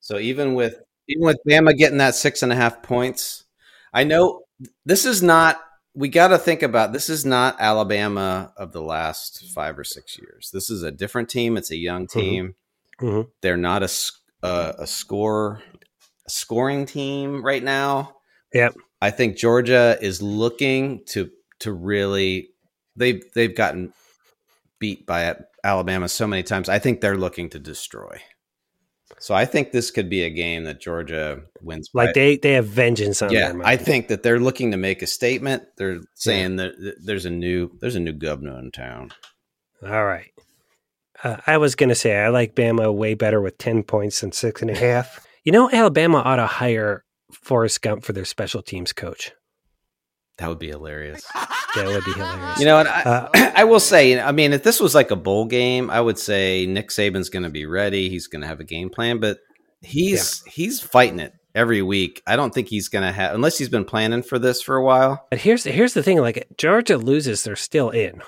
[0.00, 3.44] So even with even with Bama getting that six and a half points,
[3.92, 4.44] I know
[4.86, 5.60] this is not.
[5.94, 10.16] We got to think about this is not Alabama of the last five or six
[10.18, 10.48] years.
[10.50, 11.58] This is a different team.
[11.58, 12.54] It's a young team.
[13.02, 13.28] Mhm.
[13.42, 13.90] They're not a
[14.42, 15.62] a score
[16.26, 18.14] a scoring team right now.
[18.52, 18.74] Yep.
[19.00, 21.30] I think Georgia is looking to
[21.60, 22.50] to really
[22.96, 23.92] they've they've gotten
[24.78, 26.68] beat by Alabama so many times.
[26.68, 28.20] I think they're looking to destroy.
[29.20, 31.88] So I think this could be a game that Georgia wins.
[31.88, 33.66] by- Like they they have vengeance on yeah, mind.
[33.66, 35.64] I think that they're looking to make a statement.
[35.76, 39.10] They're saying that that there's a new there's a new governor in town.
[39.82, 40.30] All right.
[41.22, 44.30] Uh, I was going to say I like Bama way better with 10 points than
[44.30, 45.26] six and a half.
[45.44, 49.32] You know, Alabama ought to hire Forrest Gump for their special teams coach.
[50.38, 51.22] That would be hilarious.
[51.74, 52.60] That would be hilarious.
[52.60, 52.86] You know what?
[52.86, 56.00] I, Uh, I will say, I mean, if this was like a bowl game, I
[56.00, 58.08] would say Nick Saban's going to be ready.
[58.08, 59.38] He's going to have a game plan, but
[59.80, 62.22] he's he's fighting it every week.
[62.26, 64.84] I don't think he's going to have unless he's been planning for this for a
[64.84, 65.26] while.
[65.30, 68.22] but here's here's the thing: like Georgia loses, they're still in.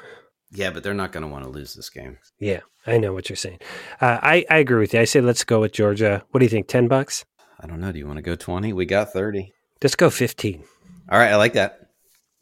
[0.52, 2.18] Yeah, but they're not going to want to lose this game.
[2.40, 3.60] Yeah, I know what you're saying.
[4.00, 5.00] Uh, I I agree with you.
[5.00, 6.24] I say let's go with Georgia.
[6.32, 6.66] What do you think?
[6.66, 7.24] Ten bucks?
[7.62, 7.92] I don't know.
[7.92, 8.72] Do you want to go twenty?
[8.72, 9.52] We got thirty.
[9.82, 10.64] Let's go fifteen.
[11.10, 11.78] All right, I like that.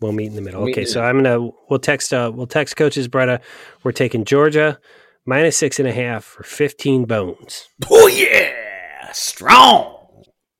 [0.00, 0.60] We'll meet in the middle.
[0.62, 3.40] We'll Okay, so I'm gonna we'll text uh we'll text coaches Bretta.
[3.82, 4.78] We're taking Georgia
[5.26, 7.68] minus six and a half for fifteen bones.
[7.90, 9.96] Oh yeah, strong.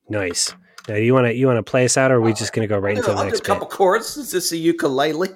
[0.09, 0.53] Nice.
[0.87, 2.67] Now you want to you want to play us out, or are we just gonna
[2.67, 3.75] go right into the I'll do a next couple bit?
[3.77, 4.17] chords.
[4.17, 5.29] Is this a ukulele?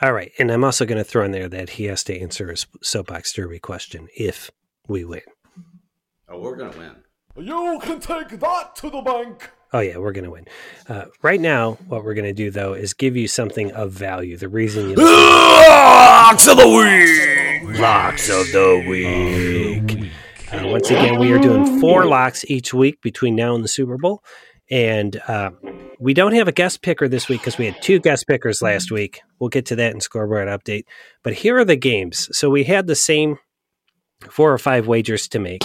[0.00, 2.50] All right, and I'm also going to throw in there that he has to answer
[2.50, 4.50] his soapbox derby question if
[4.86, 5.22] we win.
[6.28, 6.96] Oh, we're gonna win.
[7.44, 9.50] You can take that to the bank.
[9.72, 10.46] Oh yeah, we're going to win.
[10.88, 14.36] Uh, right now, what we're going to do though is give you something of value.
[14.36, 17.78] The reason you Locks of the week.
[17.78, 20.10] locks of the week.
[20.50, 23.98] Uh, once again, we are doing four locks each week between now and the Super
[23.98, 24.22] Bowl.
[24.70, 25.50] And uh,
[25.98, 28.90] we don't have a guest picker this week because we had two guest pickers last
[28.90, 29.20] week.
[29.38, 30.84] We'll get to that in scoreboard update.
[31.22, 32.28] But here are the games.
[32.36, 33.38] So we had the same
[34.30, 35.64] four or five wagers to make.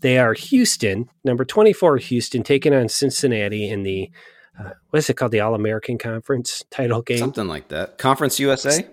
[0.00, 4.10] They are Houston, number 24, Houston, taking on Cincinnati in the,
[4.58, 5.32] uh, what is it called?
[5.32, 7.18] The All American Conference title game.
[7.18, 7.98] Something like that.
[7.98, 8.86] Conference USA.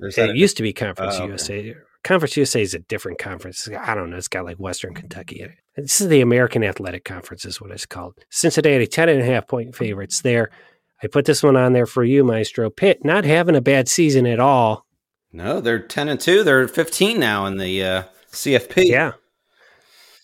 [0.00, 1.28] Or is that It used to be Conference Oh, okay.
[1.30, 1.74] USA.
[2.06, 3.68] Conference USA is a different conference.
[3.68, 4.16] I don't know.
[4.16, 5.58] It's got like Western Kentucky in it.
[5.74, 8.14] This is the American Athletic Conference, is what it's called.
[8.30, 10.50] Cincinnati, 10 and a half point favorites there.
[11.02, 12.70] I put this one on there for you, Maestro.
[12.70, 14.86] Pitt, not having a bad season at all.
[15.32, 16.44] No, they're ten and two.
[16.44, 18.84] They're fifteen now in the uh, CFP.
[18.86, 19.12] Yeah.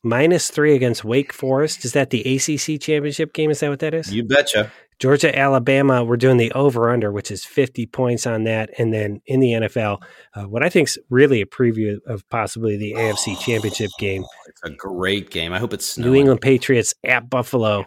[0.05, 1.85] Minus three against Wake Forest.
[1.85, 3.51] Is that the ACC championship game?
[3.51, 4.15] Is that what that is?
[4.15, 4.71] you betcha.
[5.03, 8.71] Georgia, Alabama, we're doing the over under, which is 50 points on that.
[8.79, 10.01] And then in the NFL,
[10.37, 14.63] uh, what I think is really a preview of possibly the AFC championship game It's
[14.63, 15.53] a great game.
[15.53, 16.13] I hope it's snowing.
[16.13, 17.85] New England Patriots at Buffalo.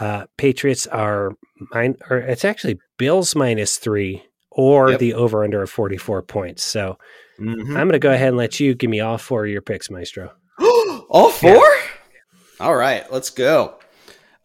[0.00, 1.32] Uh, Patriots are
[1.74, 4.98] mine, or it's actually Bills minus three or Yep.
[4.98, 6.62] the over under of 44 points.
[6.62, 6.96] So
[7.38, 7.66] Mhm.
[7.68, 9.90] I'm going to go ahead and let you give me all four of your picks,
[9.90, 10.30] Maestro.
[11.10, 11.62] All four?
[12.60, 13.74] All right, let's go.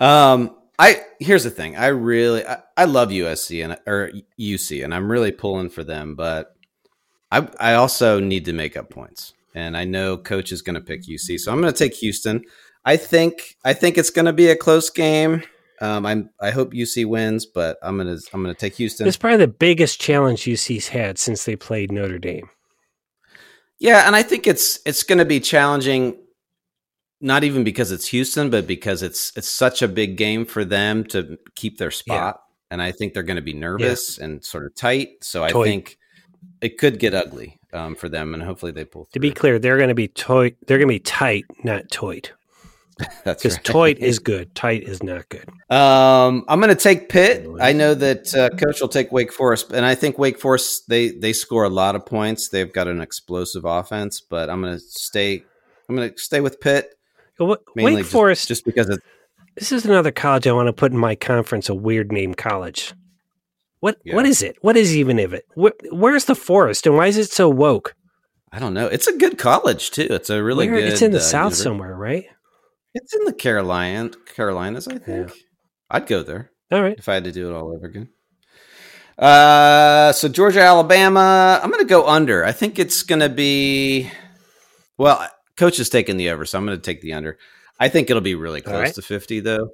[0.02, 1.76] Um, I here's the thing.
[1.76, 6.16] I really I, I love USC and or UC, and I'm really pulling for them,
[6.16, 6.56] but
[7.32, 10.82] I I also need to make up points, and I know coach is going to
[10.82, 12.44] pick UC, so I'm going to take Houston.
[12.86, 15.44] I think I think it's going to be a close game.
[15.82, 19.08] Um, I'm I hope UC wins, but I'm gonna I'm gonna take Houston.
[19.08, 22.50] It's probably the biggest challenge UC's had since they played Notre Dame.
[23.80, 26.18] Yeah, and I think it's it's going to be challenging,
[27.20, 31.04] not even because it's Houston, but because it's it's such a big game for them
[31.06, 34.76] to keep their spot, and I think they're going to be nervous and sort of
[34.76, 35.24] tight.
[35.24, 35.98] So I think
[36.62, 39.06] it could get ugly um, for them, and hopefully they pull.
[39.06, 39.14] Through.
[39.14, 40.56] To be clear, they're going to be toy.
[40.66, 42.32] They're going to be tight, not toit.
[43.24, 43.64] that's Because right.
[43.64, 45.48] toit is good, tight is not good.
[45.70, 47.48] Um, I'm going to take Pitt.
[47.62, 51.10] I know that uh, coach will take Wake Forest, and I think Wake Forest they
[51.10, 52.50] they score a lot of points.
[52.50, 55.44] They've got an explosive offense, but I'm going to stay.
[55.90, 56.97] I'm going to stay with Pitt.
[57.40, 58.48] Well, Wake just, Forest.
[58.48, 59.04] just because it's
[59.56, 61.70] this is another college I want to put in my conference.
[61.70, 62.94] A weird name college.
[63.80, 64.16] What Yeah.
[64.16, 64.58] what is it?
[64.62, 65.46] What is even of it?
[65.56, 67.96] Where, where's the forest, and why is it so woke?
[68.52, 68.88] I don't know.
[68.88, 70.08] It's a good college too.
[70.10, 70.90] It's a really Where- good.
[70.94, 71.64] it's in the uh, south university.
[71.64, 72.26] somewhere, right?
[72.94, 75.32] It's in the Carolina, Carolinas, I think.
[75.92, 76.98] I'd go there All right.
[76.98, 78.10] if I had to do it all over again.
[79.18, 81.60] Uh, so Georgia, Alabama.
[81.62, 82.46] I'm going to go under.
[82.46, 84.10] I think it's going to be.
[84.98, 87.38] Well, coach is taking the over, so I'm going to take the under.
[87.80, 88.94] I think it'll be really close right.
[88.96, 89.70] to 50, though.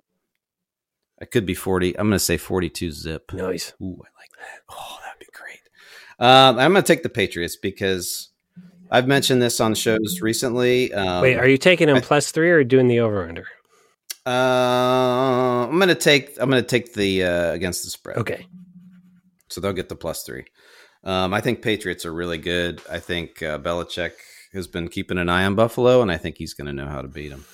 [1.21, 1.97] It could be 40.
[1.97, 3.31] I'm going to say 42 zip.
[3.33, 3.73] Nice.
[3.81, 4.61] Ooh, I like that.
[4.69, 5.59] Oh, that'd be great.
[6.19, 8.29] Um, I'm going to take the Patriots because
[8.91, 10.93] I've mentioned this on shows recently.
[10.93, 13.47] Um, Wait, are you taking them I- plus three or doing the over under?
[14.25, 18.17] Uh, I'm gonna take I'm gonna take the uh, against the spread.
[18.17, 18.47] Okay.
[19.49, 20.45] so they'll get the plus three.
[21.03, 22.81] Um, I think Patriots are really good.
[22.89, 24.13] I think uh, Belichick
[24.53, 27.01] has been keeping an eye on Buffalo, and I think he's going to know how
[27.01, 27.45] to beat them.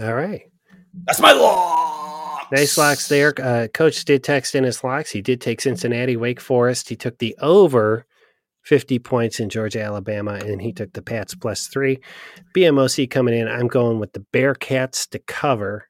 [0.00, 0.42] All right.
[1.04, 2.46] That's my lock.
[2.52, 3.34] Nice locks there.
[3.40, 5.10] Uh, Coach did text in his locks.
[5.10, 6.88] He did take Cincinnati, Wake Forest.
[6.88, 8.06] He took the over
[8.62, 11.98] 50 points in Georgia, Alabama, and he took the Pats plus three.
[12.56, 13.48] BMOC coming in.
[13.48, 15.88] I'm going with the Bearcats to cover.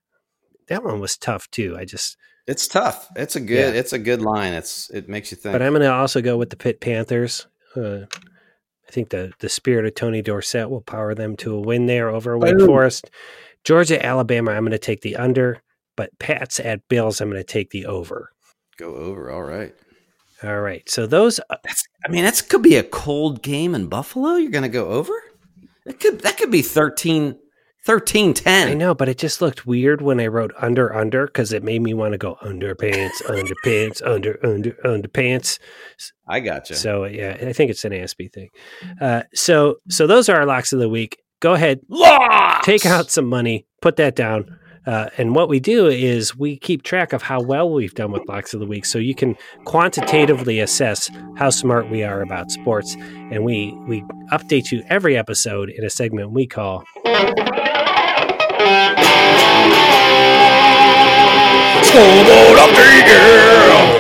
[0.68, 1.77] That one was tough too.
[1.79, 3.09] I just, It's tough.
[3.16, 3.74] It's a good.
[3.74, 3.81] Yeah.
[3.81, 4.53] It's a good line.
[4.53, 5.53] It's it makes you think.
[5.53, 7.46] but I'm going to also go with the Pitt Panthers.
[7.77, 8.01] Uh,
[8.88, 12.09] I think the the spirit of Tony Dorsett will power them to a win there
[12.09, 12.66] over Wake Boom.
[12.66, 13.11] Forest.
[13.64, 14.53] Georgia, Alabama.
[14.53, 15.61] I'm going to take the under,
[15.96, 17.20] but Pats at Bills.
[17.20, 18.31] I'm going to take the over.
[18.79, 19.31] Go over.
[19.31, 19.74] All right.
[20.42, 20.88] All right.
[20.88, 21.85] So those uh, That's.
[22.07, 24.37] I mean, that could be a cold game in Buffalo.
[24.37, 25.12] You're going to go over.
[25.85, 26.20] It could.
[26.20, 27.37] That could be 13,
[27.85, 28.69] 13 10.
[28.69, 31.81] I know, but it just looked weird when I wrote under under because it made
[31.81, 35.59] me want to go underpants, underpants, under under underpants.
[36.27, 36.75] I gotcha.
[36.75, 38.49] So yeah, I think it's an Aspie thing.
[39.01, 41.19] Uh, so so those are our locks of the week.
[41.41, 42.67] Go ahead, Locks!
[42.67, 44.59] take out some money, put that down.
[44.88, 48.27] Uh, and what we do is we keep track of how well we've done with
[48.27, 52.94] locks of the week, so you can quantitatively assess how smart we are about sports.
[52.94, 54.01] And we we
[54.33, 56.85] update you every episode in a segment we call.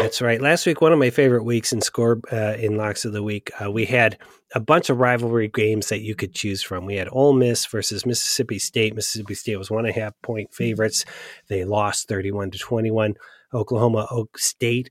[0.02, 0.40] That's right.
[0.40, 3.50] Last week, one of my favorite weeks in score uh, in locks of the week,
[3.62, 4.18] uh, we had
[4.54, 6.86] a bunch of rivalry games that you could choose from.
[6.86, 8.94] We had Ole Miss versus Mississippi State.
[8.94, 11.04] Mississippi State was one and a half point favorites.
[11.48, 13.14] They lost thirty-one to twenty-one.
[13.52, 14.90] Oklahoma Oak State.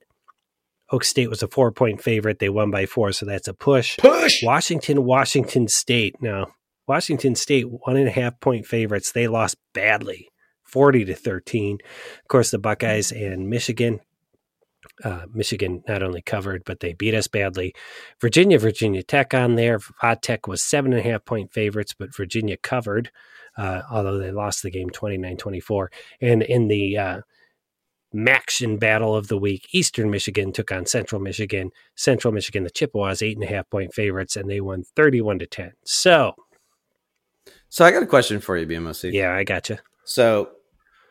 [0.91, 2.39] Oak State was a four-point favorite.
[2.39, 3.97] They won by four, so that's a push.
[3.97, 4.41] Push.
[4.43, 6.15] Washington, Washington State.
[6.21, 6.47] Now,
[6.87, 9.11] Washington State, one and a half point favorites.
[9.11, 10.29] They lost badly,
[10.67, 11.77] 40 to 13.
[12.21, 13.99] Of course, the Buckeyes and Michigan.
[15.03, 17.73] Uh, Michigan not only covered, but they beat us badly.
[18.21, 19.79] Virginia, Virginia Tech on there.
[19.99, 23.11] Hot Tech was seven and a half point favorites, but Virginia covered,
[23.57, 25.91] uh, although they lost the game 29 24.
[26.21, 27.21] And in the uh,
[28.15, 31.71] MACtion battle of the week, Eastern Michigan took on Central Michigan.
[31.95, 35.45] Central Michigan, the Chippewas, eight and a half point favorites, and they won 31 to
[35.47, 35.73] 10.
[35.83, 36.33] So,
[37.69, 39.11] So I got a question for you, BMOC.
[39.11, 39.77] yeah, I got you.
[40.05, 40.51] So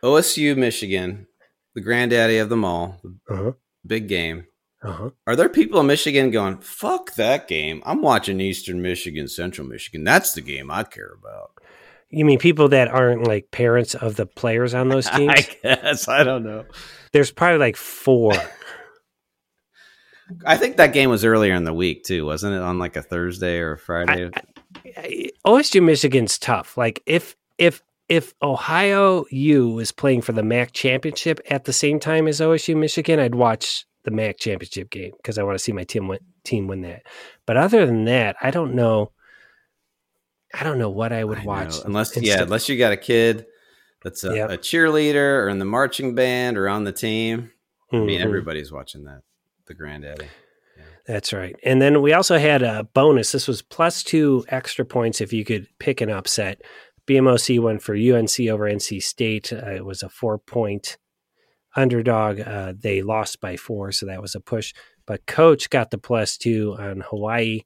[0.07, 1.27] OSU, Michigan,
[1.75, 3.53] the granddaddy of them all, Uh huh.
[3.87, 4.47] big game.
[4.83, 5.11] Uh huh.
[5.27, 7.83] Are there people in Michigan going, fuck that game?
[7.85, 10.05] I'm watching Eastern Michigan, Central Michigan.
[10.05, 11.51] That's the game I care about.
[12.09, 15.33] You mean people that aren't like parents of the players on those teams?
[15.35, 16.07] I guess.
[16.09, 16.65] I don't know.
[17.13, 18.33] There's probably like four.
[20.45, 22.27] I think that game was earlier in the week, too.
[22.27, 24.31] Wasn't it on like a Thursday or a Friday?
[24.97, 26.77] I- OSU Michigan's tough.
[26.77, 31.99] Like if if if Ohio U was playing for the MAC championship at the same
[31.99, 35.73] time as OSU Michigan, I'd watch the MAC championship game because I want to see
[35.73, 37.03] my team win, team win that.
[37.47, 39.11] But other than that, I don't know.
[40.55, 41.47] I don't know what I would I know.
[41.49, 43.47] watch unless yeah, unless you got a kid
[44.03, 44.51] that's a, Yep.
[44.51, 47.51] a cheerleader or in the marching band or on the team.
[47.93, 48.25] I mean, Mhm.
[48.25, 49.23] everybody's watching that.
[49.67, 50.27] The granddaddy.
[51.07, 51.55] That's right.
[51.63, 53.31] And then we also had a bonus.
[53.33, 56.63] This was plus two extra points if you could pick an upset.
[57.07, 59.53] BMOC won for UNC over NC State.
[59.53, 60.99] Uh, it was a four point
[61.75, 62.41] underdog.
[62.41, 64.73] Uh, they lost by four, so that was a push.
[65.07, 67.63] But Coach got the plus two on Hawaii.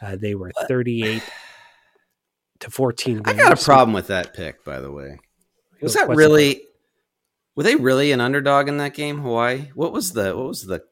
[0.00, 1.22] Uh, they were 38
[2.60, 3.22] to 14.
[3.24, 5.18] I got a problem with that pick, by the way.
[5.80, 6.62] Was that What's really?
[7.56, 9.70] Were they really an underdog in that game, Hawaii?
[9.74, 10.82] What was the what was the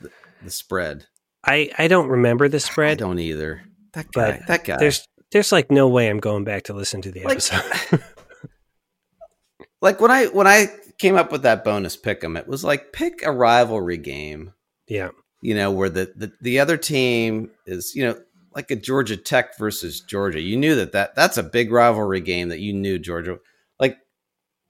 [0.00, 0.10] the,
[0.42, 1.06] the spread?
[1.44, 2.92] I, I don't remember the spread.
[2.92, 3.62] I don't either.
[3.92, 4.38] That guy.
[4.38, 4.76] But that guy.
[4.78, 7.62] There's there's like no way I'm going back to listen to the Like- episode.
[9.80, 10.68] like when I when I
[10.98, 14.52] came up with that bonus pick 'em, it was like pick a rivalry game.
[14.88, 15.10] yeah.
[15.42, 17.94] You know where the, the the other team is.
[17.94, 18.20] You know
[18.54, 20.40] like a Georgia Tech versus Georgia.
[20.40, 23.38] You knew that that that's a big rivalry game that you knew Georgia.
[23.78, 23.96] Like,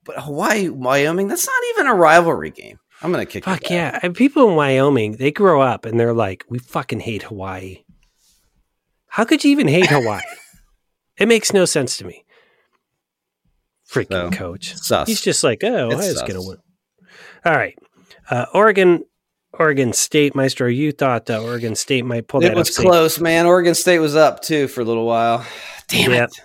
[0.05, 2.79] but Hawaii Wyoming that's not even a rivalry game.
[3.01, 3.43] I'm gonna kick.
[3.43, 3.99] Fuck yeah.
[4.01, 7.83] And people in Wyoming, they grow up and they're like, we fucking hate Hawaii.
[9.07, 10.21] How could you even hate Hawaii?
[11.21, 12.25] it makes no sense to me.
[13.89, 14.75] Freaking So, coach.
[14.75, 15.07] Sus.
[15.07, 16.27] He's just like, oh, It's Ohio's sus.
[16.29, 16.57] going to win.
[17.45, 17.77] All right.
[18.29, 19.03] Uh, Oregon,
[19.57, 23.19] Oregon State, Maestro, you thought uh, Oregon State might pull it that It was close,
[23.19, 23.45] man.
[23.45, 25.45] Oregon State was up too for a little while.
[25.87, 26.29] Damn Yep.
[26.29, 26.39] it.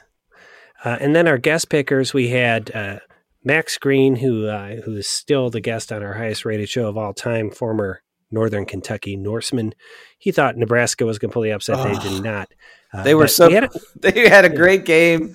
[0.84, 2.98] Uh, and then our guest pickers, we had uh,
[3.44, 6.96] Max Green, who uh, who is still the guest on our highest rated show of
[6.96, 9.72] all time, former Northern Kentucky Norseman.
[10.18, 11.76] He thought Nebraska was going to pull the upset.
[11.82, 12.00] They Oh.
[12.02, 12.48] did not.
[12.92, 13.70] Uh, They were so We had, a,
[14.00, 15.34] they had a great game.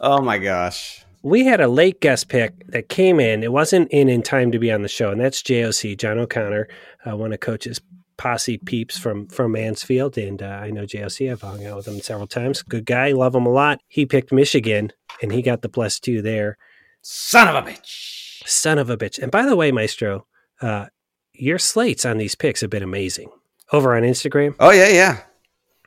[0.00, 1.04] Oh my gosh.
[1.22, 3.42] we had a late guest pick that came in.
[3.42, 6.68] It wasn't in in time to be on the show, and that's JOC John O'Connor,
[7.06, 7.80] uh, one of Coach's
[8.16, 11.30] posse peeps from from Mansfield, and uh, I know JOC.
[11.32, 12.62] I've hung out with him several times.
[12.62, 13.80] Good guy, love him a lot.
[13.88, 14.92] He picked Michigan,
[15.22, 16.58] and he got the plus two there.
[17.02, 18.42] Son of a bitch.
[18.46, 19.18] Son of a bitch.
[19.18, 20.26] And by the way, Maestro,
[20.60, 20.86] uh,
[21.32, 23.30] your slates on these picks have been amazing.
[23.72, 25.20] Over on Instagram, Oh yeah, yeah.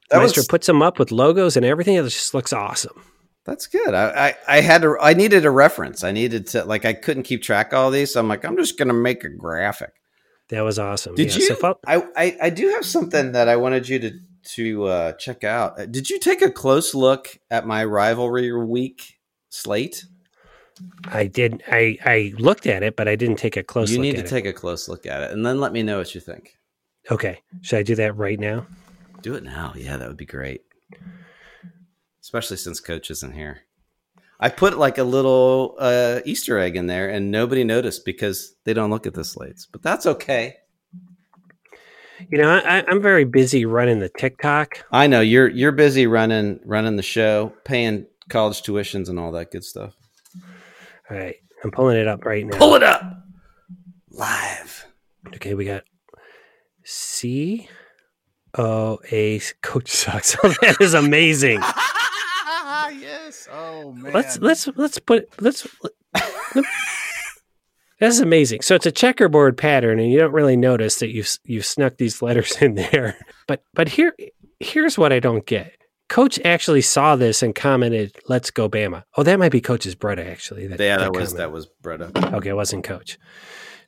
[0.10, 1.96] That Maestro was, puts them up with logos and everything.
[1.96, 3.04] It just looks awesome.
[3.46, 3.94] that's good.
[3.94, 6.04] I, I I had to I needed a reference.
[6.04, 8.58] I needed to like I couldn't keep track of all these, so I'm like, I'm
[8.58, 9.92] just gonna make a graphic.
[10.50, 11.16] That was awesome.
[11.16, 11.56] Did Yeah, you?
[11.56, 14.12] so I, I I do have something that I wanted you to
[14.56, 15.78] to uh, check out.
[15.80, 19.18] Uh, Did you take a close look at my rivalry week
[19.50, 20.06] slate?
[21.06, 21.64] I did.
[21.68, 23.92] I I looked at it, but I didn't take a close.
[23.92, 26.16] you need to take a close look at it, and then let me know what
[26.16, 26.56] you think.
[27.12, 28.68] Okay, should I do that right now?
[29.28, 29.74] Do it now.
[29.76, 30.62] Yeah, that would be great.
[32.22, 33.64] Especially since coach isn't here.
[34.40, 38.74] I put like a little uh, Easter egg in there and nobody noticed because they
[38.74, 39.66] don't look at the slates.
[39.66, 40.56] But that's okay.
[42.30, 44.86] You know, I, I'm very busy running the TikTok.
[44.94, 49.52] I know you're you're busy running running the show, paying college tuitions and all that
[49.52, 49.94] good stuff.
[51.12, 52.58] All right, I'm pulling it up right now.
[52.58, 53.04] Pull it up
[54.10, 54.88] live.
[55.36, 55.84] Okay, we got
[56.86, 57.68] C
[58.58, 60.36] Oh, o A Coach sucks.
[60.44, 61.62] Oh, that is amazing.
[63.00, 63.48] yes.
[63.52, 64.14] Oh man.
[64.14, 65.68] let's let's let's put let's.
[68.00, 68.62] That's amazing.
[68.62, 72.22] So it's a checkerboard pattern, and you don't really notice that you've you've snuck these
[72.22, 73.18] letters in there.
[73.48, 74.14] But but here
[74.60, 75.74] here's what I don't get.
[76.10, 80.28] Coach actually saw this and commented, "Let's go Bama." Oh, that might be Coach's brother
[80.30, 80.68] actually.
[80.68, 81.38] Yeah, that was commented.
[81.38, 82.34] that was Bretta.
[82.34, 83.18] Okay, it wasn't Coach.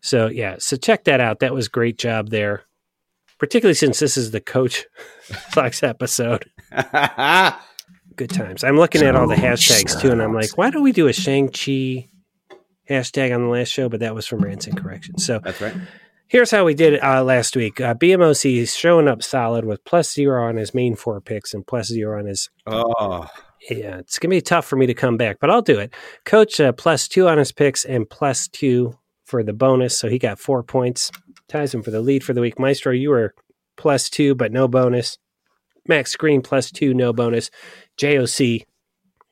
[0.01, 1.39] So yeah, so check that out.
[1.39, 2.63] That was great job there,
[3.39, 4.85] particularly since this is the Coach
[5.51, 6.45] Fox episode.
[8.15, 8.63] Good times.
[8.63, 11.13] I'm looking at all the hashtags too, and I'm like, why don't we do a
[11.13, 12.09] Shang Chi
[12.89, 13.87] hashtag on the last show?
[13.87, 15.25] But that was from Rants and Corrections.
[15.25, 15.73] So That's right.
[16.27, 17.79] here's how we did it uh, last week.
[17.79, 21.65] Uh, BMOC is showing up solid with plus zero on his main four picks and
[21.65, 23.27] plus zero on his Oh,
[23.69, 25.93] yeah, it's gonna be tough for me to come back, but I'll do it.
[26.25, 30.17] Coach uh, plus two on his picks and plus two for the bonus, so he
[30.19, 31.09] got four points.
[31.49, 32.59] Ties him for the lead for the week.
[32.59, 33.33] Maestro, you were
[33.75, 35.17] plus two, but no bonus.
[35.87, 37.49] Max Green plus two, no bonus.
[37.97, 38.63] JOC,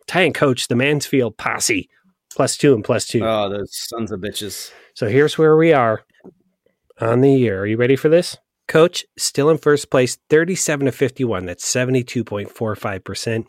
[0.07, 1.89] tying coach the Mansfield posse
[2.36, 3.24] plus two and plus two.
[3.24, 4.72] oh, those sons of bitches.
[4.95, 6.03] So here's where we are
[6.99, 7.61] on the year.
[7.61, 8.38] Are you ready for this?
[8.68, 11.45] Coach still in first place, 37 to 51.
[11.45, 13.45] That's 72.45%.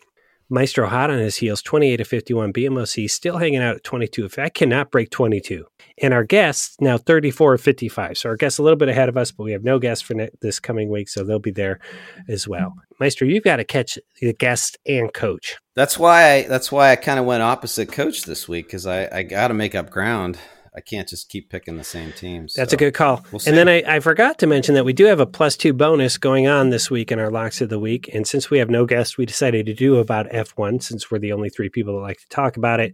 [0.51, 2.53] Maestro hot on his heels, 28 to 51.
[2.53, 4.25] BMOC still hanging out at 22.
[4.25, 5.67] If I cannot break 22.
[6.01, 8.17] And our guests now 34 to 55.
[8.17, 10.15] So our guests a little bit ahead of us, but we have no guests for
[10.15, 11.09] ne- this coming week.
[11.09, 11.81] So they'll be there
[12.29, 12.75] as well.
[12.99, 15.57] Maestro, you've got to catch the guest and coach.
[15.75, 19.09] That's why I, that's why I kind of went opposite coach this week because I,
[19.13, 20.39] I got to make up ground.
[20.75, 22.55] I can't just keep picking the same teams.
[22.55, 23.25] That's so a good call.
[23.33, 25.73] we'll and then I, I forgot to mention that we do have a plus two
[25.73, 28.09] bonus going on this week in our locks of the week.
[28.13, 31.33] And since we have no guests, we decided to do about F1 since we're the
[31.33, 32.93] only three people that like to talk about it.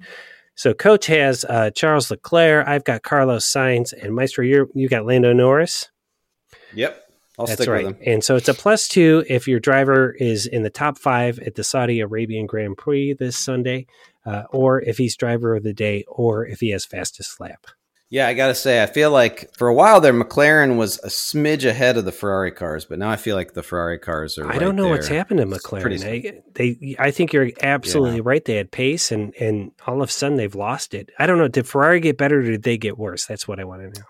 [0.57, 2.67] So Coach has uh, Charles Leclerc.
[2.67, 5.91] I've got Carlos Sainz, and Maestro, you you got Lando Norris.
[6.75, 7.05] Yep,
[7.39, 7.87] I'll That's stick right.
[7.87, 8.03] with him.
[8.07, 11.57] And so it's a plus two if your driver is in the top five at
[11.57, 13.87] the Saudi Arabian Grand Prix this Sunday,
[14.27, 17.67] uh, or if he's driver of the day, or if he has fastest lap.
[18.11, 21.09] Yeah, I got to say, I feel like for a while there, McLaren was a
[21.09, 24.47] smidge ahead of the Ferrari cars, but now I feel like the Ferrari cars are.
[24.47, 26.01] I don't right know what's happened to McLaren.
[26.01, 28.45] They, they, I think you're absolutely right.
[28.45, 31.11] They had pace, and and all of a sudden they've lost it.
[31.19, 31.49] I don't know.
[31.49, 33.27] Did Ferrari get better, or did they get worse?
[33.27, 34.07] That's what I want to know.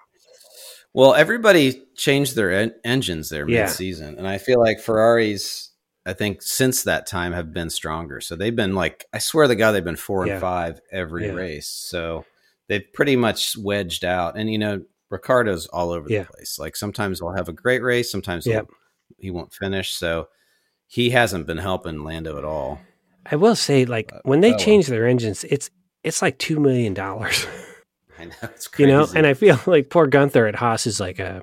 [0.92, 3.62] Well, everybody changed their en- engines there Yeah.
[3.62, 5.70] mid-season, and I feel like Ferraris,
[6.06, 8.20] I think since that time have been stronger.
[8.20, 10.34] So they've been like, I swear to God, they've been four Yeah.
[10.34, 11.32] and five every Yeah.
[11.32, 11.66] race.
[11.68, 12.24] So
[12.68, 14.36] they've pretty much wedged out.
[14.36, 16.24] And you know, Ricciardo's all over Yeah.
[16.24, 16.58] the place.
[16.58, 18.68] Like sometimes he'll have a great race, sometimes Yep.
[19.18, 19.92] he won't finish.
[19.92, 20.28] So
[20.86, 22.80] he hasn't been helping Lando at all.
[23.24, 25.70] I will say, like Uh, when they oh, change their engines, it's
[26.02, 27.46] it's like two million dollars.
[28.18, 31.18] I know it's you know, and I feel like poor Gunther at Haas is like,
[31.18, 31.40] uh,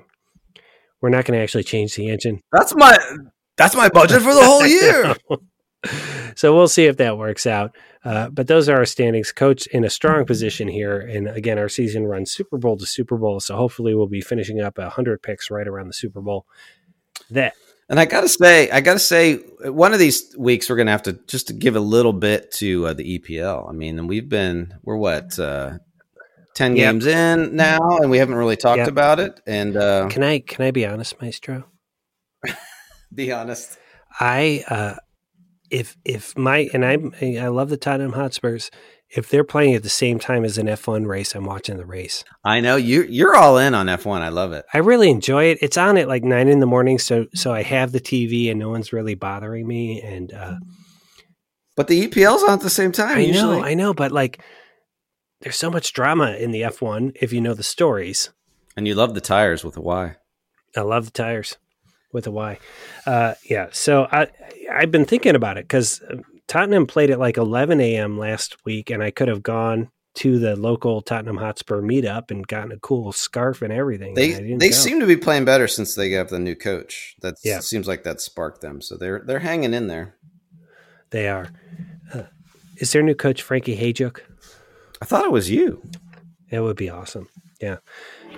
[1.00, 2.40] we're not going to actually change the engine.
[2.52, 2.96] that's my
[3.62, 5.14] that's my budget for the whole year.
[6.36, 7.74] so we'll see if that works out.
[8.04, 9.30] Uh, but those are our standings.
[9.32, 13.16] Coach in a strong position here, and again, our season runs Super Bowl to Super
[13.16, 16.46] Bowl, so hopefully we'll be finishing up hundred picks right around the Super Bowl.
[17.30, 17.54] That
[17.88, 21.12] And I gotta say, I gotta say, one of these weeks we're gonna have to
[21.28, 23.68] just to give a little bit to uh, the EPL.
[23.68, 25.78] I mean, we've been we're what uh,
[26.54, 26.92] ten Yep.
[26.92, 28.88] games in now, and we haven't really talked Yep.
[28.88, 29.40] about it.
[29.46, 31.64] And uh, can I can I be honest, Maestro?
[33.14, 33.78] be honest,
[34.20, 34.94] I uh,
[35.70, 36.98] if if my and I
[37.40, 38.70] I love the Tottenham Hotspurs.
[39.14, 42.24] If they're playing at the same time as an F1 race, I'm watching the race.
[42.44, 44.22] I know you you're all in on F one.
[44.22, 44.64] I love it.
[44.72, 45.58] I really enjoy it.
[45.60, 48.58] It's on at like nine in the morning, so so I have the TV and
[48.58, 50.00] no one's really bothering me.
[50.00, 50.54] And uh,
[51.76, 53.18] But the EPL's on at the same time.
[53.18, 53.60] I usually.
[53.60, 54.40] know, I know, but like,
[55.42, 58.30] there's so much drama in the F1 if you know the stories.
[58.78, 60.16] and you love the tires with a Y.
[60.74, 61.58] I love the tires
[62.12, 62.58] with a Y.
[63.06, 64.28] Uh, yeah, so I
[64.72, 66.02] I've been thinking about it because
[66.48, 68.18] Tottenham played at like 11 a.m.
[68.18, 72.70] last week, and I could have gone to the local Tottenham Hotspur meetup and gotten
[72.72, 74.12] a cool scarf and everything.
[74.14, 74.74] They and they go.
[74.74, 77.16] seem to be playing better since they got the new coach.
[77.22, 77.60] That Yeah.
[77.60, 78.82] seems like that sparked them.
[78.82, 80.16] So they're they're hanging in there.
[81.10, 81.48] they are.
[82.12, 82.22] Uh,
[82.76, 84.20] is their new coach Frankie Hejduk?
[85.00, 85.82] I thought it was you.
[86.50, 87.28] That would be awesome.
[87.62, 87.76] Yeah.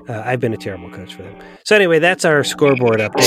[0.09, 1.37] Uh, I've been a terrible coach for them.
[1.65, 3.25] So anyway, that's our scoreboard update.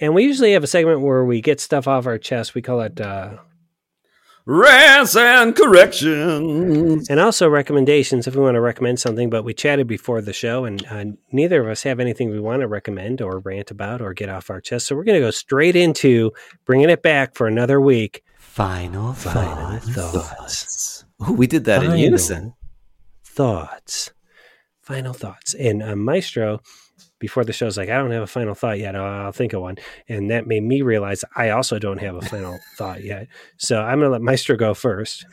[0.00, 2.54] And we usually have a segment where we get stuff off our chest.
[2.54, 3.36] We call it, uh,
[4.46, 7.08] Rants and corrections.
[7.10, 9.28] and also recommendations if we want to recommend something.
[9.30, 12.62] But we chatted before the show, and uh, neither of us have anything we want
[12.62, 14.86] to recommend or rant about or get off our chest.
[14.86, 16.32] So we're going to go straight into
[16.64, 18.24] bringing it back for another week.
[18.38, 20.79] Final, Final thoughts.
[21.28, 22.54] Ooh, we did that in unison.
[23.24, 24.12] Thoughts.
[24.82, 25.54] Final thoughts.
[25.54, 26.60] And uh, Maestro,
[27.18, 28.96] before the show's like, I don't have a final thought yet.
[28.96, 29.76] I'll, think of one.
[30.08, 33.28] And that made me realize I also don't have a final thought yet.
[33.58, 35.26] So I'm going to let Maestro go first.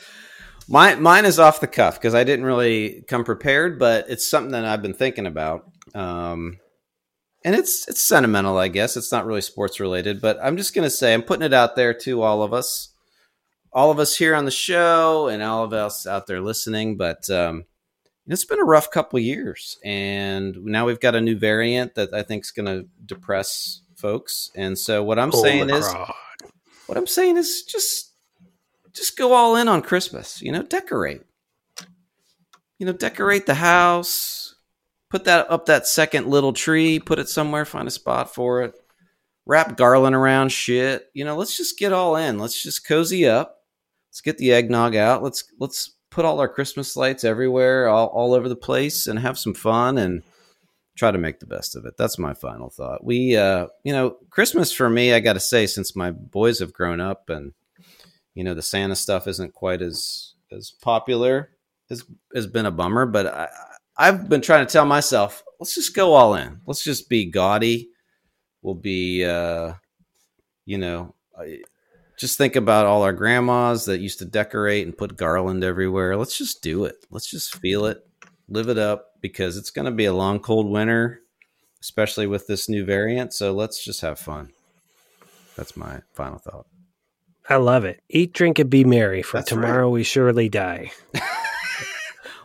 [0.68, 4.52] Mine, mine is off the cuff because I didn't really come prepared, but it's something
[4.52, 5.64] that I've been thinking about.
[5.96, 6.60] Um,
[7.46, 8.98] and it's it's sentimental, I guess.
[8.98, 11.94] It's not really sports related, but I'm just gonna say I'm putting it out there
[11.94, 12.90] to all of us,
[13.72, 16.98] all of us here on the show, and all of us out there listening.
[16.98, 17.66] But um,
[18.28, 22.24] it's been a rough couple years, and now we've got a new variant that I
[22.24, 24.52] think is going to depress folks.
[24.56, 25.92] And so what I'm saying is,
[26.88, 28.14] what I'm saying is just
[28.94, 30.42] just go all in on Christmas.
[30.42, 31.22] You know, decorate.
[32.80, 34.56] You know, decorate the house.
[35.10, 37.00] Put that up that second little tree.
[37.00, 37.66] Put it somewhere.
[37.66, 38.76] Find a spot for it.
[39.46, 41.10] Wrap garland around shit.
[41.14, 42.38] You know, let's just get all in.
[42.40, 43.57] Let's just cozy up.
[44.18, 45.22] Let's get the eggnog out.
[45.22, 49.38] Let's let's put all our Christmas lights everywhere, all, all over the place, and have
[49.38, 50.24] some fun and
[50.98, 51.94] try to make the best of it.
[52.00, 53.04] That's my final thought.
[53.04, 56.74] We, uh, you know, Christmas for me, I got to say, since my boys have
[56.74, 57.54] grown up and
[58.34, 61.52] you know the Santa stuff isn't quite as as popular,
[61.90, 62.04] has
[62.34, 63.06] has been a bummer.
[63.06, 63.50] But I,
[64.00, 66.60] I've been trying to tell myself, let's just go all in.
[66.66, 67.90] Let's just be gaudy.
[68.64, 69.74] We'll be, uh,
[70.66, 71.62] you know, I-
[72.18, 76.18] just think about all our grandmas that used to decorate and put garland everywhere.
[76.18, 77.06] Let's just do it.
[77.12, 78.06] Let's just feel it,
[78.50, 81.22] live it up because it's going to be a long, cold winter,
[81.80, 83.34] especially with this new variant.
[83.34, 84.50] So let's just have fun.
[85.56, 86.66] That's my final thought.
[87.50, 88.02] I love it.
[88.10, 89.22] Eat, drink, and be merry.
[89.22, 89.62] For That's right.
[89.62, 90.92] tomorrow we surely die.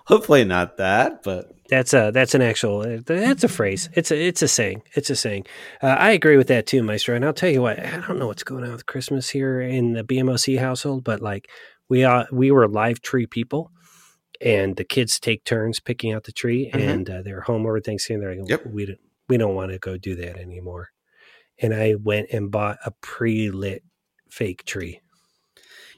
[0.04, 3.88] Hopefully not that, but That's a that's an actual that's a phrase.
[3.94, 4.82] It's a it's a saying.
[4.94, 5.46] It's a saying.
[5.82, 7.16] Uh, I agree with that too, Maestro.
[7.16, 7.78] And I'll tell you what.
[7.78, 11.48] I don't know what's going on with Christmas here in the BMOC household, but like
[11.88, 13.70] we uh we were live tree people,
[14.40, 16.80] and the kids take turns picking out the tree, Mhm.
[16.80, 18.20] and uh, they're home over Thanksgiving.
[18.20, 18.66] They're like, Yep.
[18.66, 18.98] we don't
[19.30, 20.90] we don't want to go do that anymore.
[21.58, 23.82] And I went and bought a pre lit
[24.28, 25.00] fake tree.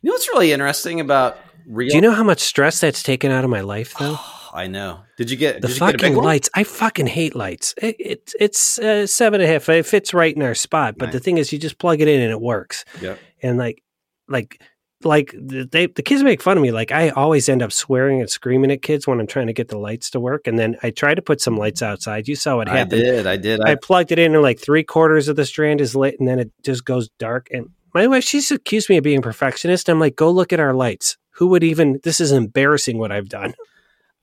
[0.02, 1.88] you know what's really interesting about real?
[1.90, 4.18] Do you know how much stress that's taken out of my life, though?
[4.55, 5.00] I know.
[5.16, 6.24] Did you get the did you get a big fucking one?
[6.24, 6.48] lights.
[6.55, 7.74] I fucking hate lights.
[7.82, 9.68] It, it, it's uh, seven and a half.
[9.68, 10.94] It fits right in our spot.
[10.96, 12.84] But the thing is, you just plug it in and it works.
[13.00, 13.18] Yep.
[13.42, 13.82] And like,
[14.28, 14.62] like,
[15.02, 16.70] like the- they the kids make fun of me.
[16.70, 19.68] Like I always end up swearing and screaming at kids when I'm trying to get
[19.68, 20.46] the lights to work.
[20.46, 22.28] And then I try to put some lights outside.
[22.28, 23.02] You saw what happened.
[23.02, 23.26] I did.
[23.26, 23.61] I did.
[23.61, 26.28] I, I, plugged it in and like three quarters of the strand is lit and
[26.28, 27.48] then it just goes dark.
[27.50, 29.88] And my wife, she's accused me of being a perfectionist.
[29.88, 31.16] I'm like, go look at our lights.
[31.32, 31.98] Who would even?
[32.05, 33.55] This is embarrassing what I've done.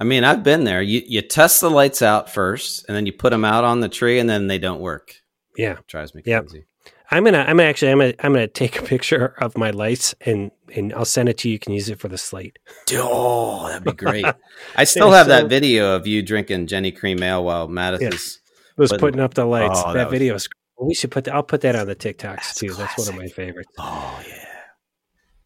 [0.02, 0.82] I mean, I've been there.
[0.82, 3.88] You you test the lights out first, and then you put them out on the
[3.90, 5.14] tree, and then they don't work.
[5.56, 5.78] Yeah.
[5.88, 6.48] drives me Yep.
[6.48, 6.66] crazy.
[7.12, 10.50] I'm gonna I'm actually I'm gonna I'm gonna take a picture of my lights and
[10.74, 11.54] and I'll send it to you.
[11.54, 12.58] You can use it for the slate.
[12.94, 14.26] Oh, that'd be great.
[14.76, 18.38] I still have so- that video of you drinking Genny Cream Ale while Mattis
[18.78, 19.80] was But- putting up the lights.
[19.84, 20.50] Oh, that that was- video is.
[20.82, 21.28] We should put.
[21.28, 22.74] I'll put that on the TikToks That's too.
[22.74, 23.70] That's one of my favorites.
[23.78, 24.41] Oh yeah.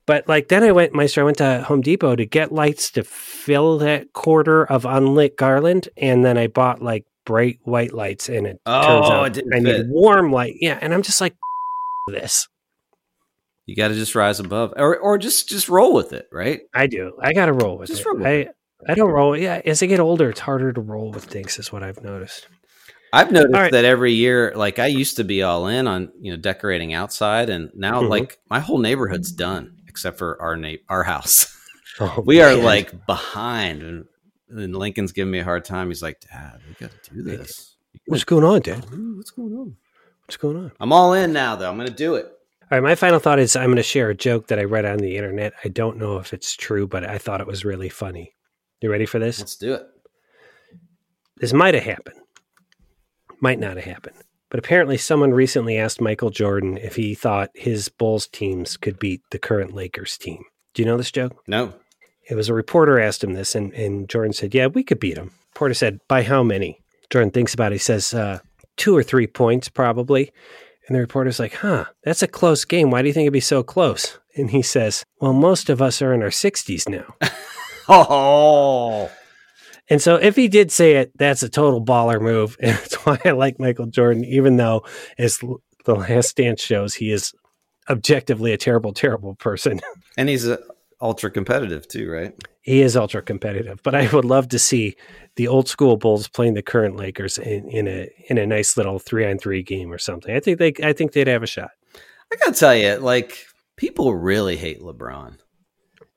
[0.07, 1.21] But like then I went, Meister.
[1.21, 5.89] I went to Home Depot to get lights to fill that quarter of unlit garland,
[5.97, 9.59] and then I bought like bright white lights, and it turns Oh, out it I
[9.61, 9.63] fit.
[9.63, 10.55] need warm light.
[10.59, 11.35] Yeah, and I'm just like
[12.07, 12.47] this.
[13.65, 16.61] You got to just rise above, or or just just roll with it, right?
[16.73, 17.17] I do.
[17.19, 18.05] I got to roll with Just it.
[18.05, 18.47] roll with I
[18.87, 19.35] I don't roll.
[19.35, 21.57] Yeah, as I get older, it's harder to roll with things.
[21.57, 22.47] Is what I've noticed.
[23.11, 23.71] I've noticed right.
[23.71, 27.49] that every year, like I used to be all in on you know decorating outside,
[27.49, 28.09] and now Mhm.
[28.09, 31.51] like my whole neighborhood's done except for our na- our house.
[31.97, 34.05] Oh, we are like behind, and,
[34.49, 35.87] and Lincoln's giving me a hard time.
[35.87, 37.77] He's like, "Dad, we got to do this."
[38.07, 38.85] What's going on, Dad?
[39.15, 39.77] What's going on?
[40.25, 40.73] What's going on?
[40.81, 41.69] I'm all in now, though.
[41.69, 42.25] I'm going to do it.
[42.25, 44.83] All right, my final thought is I'm going to share a joke that I read
[44.83, 45.53] on the internet.
[45.63, 48.35] I don't know if it's true, but I thought it was really funny.
[48.81, 49.39] You ready for this?
[49.39, 49.83] Let's do it.
[51.37, 52.19] This might have happened,
[53.39, 54.17] might not have happened.
[54.55, 59.21] But apparently, someone recently asked Michael Jordan if he thought his Bulls teams could beat
[59.31, 60.45] the current Lakers team.
[60.73, 61.43] Do you know this joke?
[61.45, 61.73] No,
[62.29, 65.15] It was a reporter asked him this, and, and Jordan said, Yeah, we could beat
[65.15, 65.31] them.
[65.53, 66.79] Reporter said, By how many?
[67.09, 67.75] Jordan thinks about it.
[67.75, 68.39] He says, uh,
[68.77, 70.31] Two or three points, probably.
[70.87, 72.91] And the reporter's like, Huh, that's a close game.
[72.91, 74.19] Why do you think it'd be so close?
[74.37, 77.13] And he says, Well, most of us are in our 60s now.
[77.87, 79.11] Oh,
[79.89, 82.57] And so if he did say it, that's a total baller move.
[82.61, 84.83] And that's why I like Michael Jordan, even though,
[85.17, 85.39] as
[85.86, 87.33] the last dance shows, he is
[87.89, 89.81] objectively a terrible, terrible person.
[90.17, 90.57] and he's uh,
[90.99, 92.33] ultra competitive too, right?
[92.65, 93.79] he is ultra competitive.
[93.83, 94.95] But I would love to see
[95.36, 98.97] the old school Bulls playing the current Lakers in, in a in a nice little
[98.97, 100.36] three on three game or something.
[100.36, 101.69] I think they I think they'd have a shot.
[102.33, 103.45] I gotta tell you, like
[103.77, 105.38] people really hate LeBron,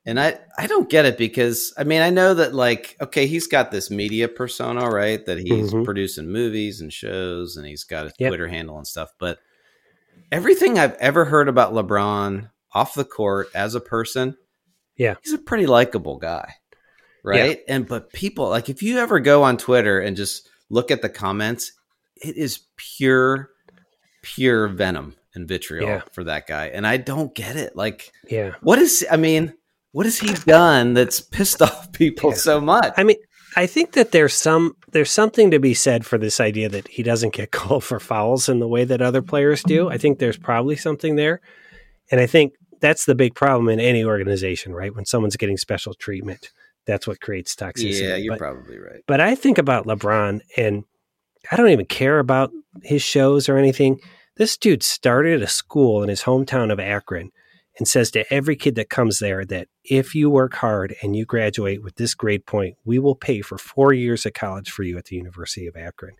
[0.08, 3.46] and I I don't get it because I mean I know that like okay he's
[3.46, 5.84] got this media persona right that he's Mhm.
[5.84, 8.30] producing movies and shows and he's got a Yep.
[8.30, 9.38] Twitter handle and stuff, but
[10.32, 14.36] everything I've ever heard about LeBron off the court as a person,
[14.96, 15.14] Yeah.
[15.22, 16.54] he's a pretty likable guy,
[17.24, 17.60] right?
[17.68, 21.08] And but people like if you ever go on Twitter and just look at the
[21.08, 21.72] comments,
[22.16, 23.50] it is pure
[24.22, 26.02] pure venom and vitriol Yeah.
[26.12, 26.66] for that guy.
[26.66, 27.76] And I don't get it.
[27.76, 28.54] Like, Yeah.
[28.62, 29.54] what is, I mean,
[29.92, 32.36] what has he done that's pissed off people Yeah.
[32.36, 32.92] so much?
[32.96, 33.16] I mean,
[33.56, 37.02] I think that there's some there's something to be said for this idea that he
[37.02, 39.88] doesn't get called for fouls in the way that other players do.
[39.88, 41.40] I think there's probably something there.
[42.10, 44.94] And I think that's the big problem in any organization, right?
[44.94, 46.50] When someone's getting special treatment,
[46.86, 48.00] that's what creates toxicity.
[48.08, 49.00] yeah, you're But- probably right.
[49.06, 50.84] But I think about LeBron and
[51.50, 52.50] I don't even care about
[52.82, 54.00] his shows or anything.
[54.36, 57.30] This dude started a school in his hometown of Akron
[57.78, 61.24] and says to every kid that comes there that if you work hard and you
[61.24, 64.98] graduate with this grade point, we will pay for four years of college for you
[64.98, 66.16] at the University of Akron.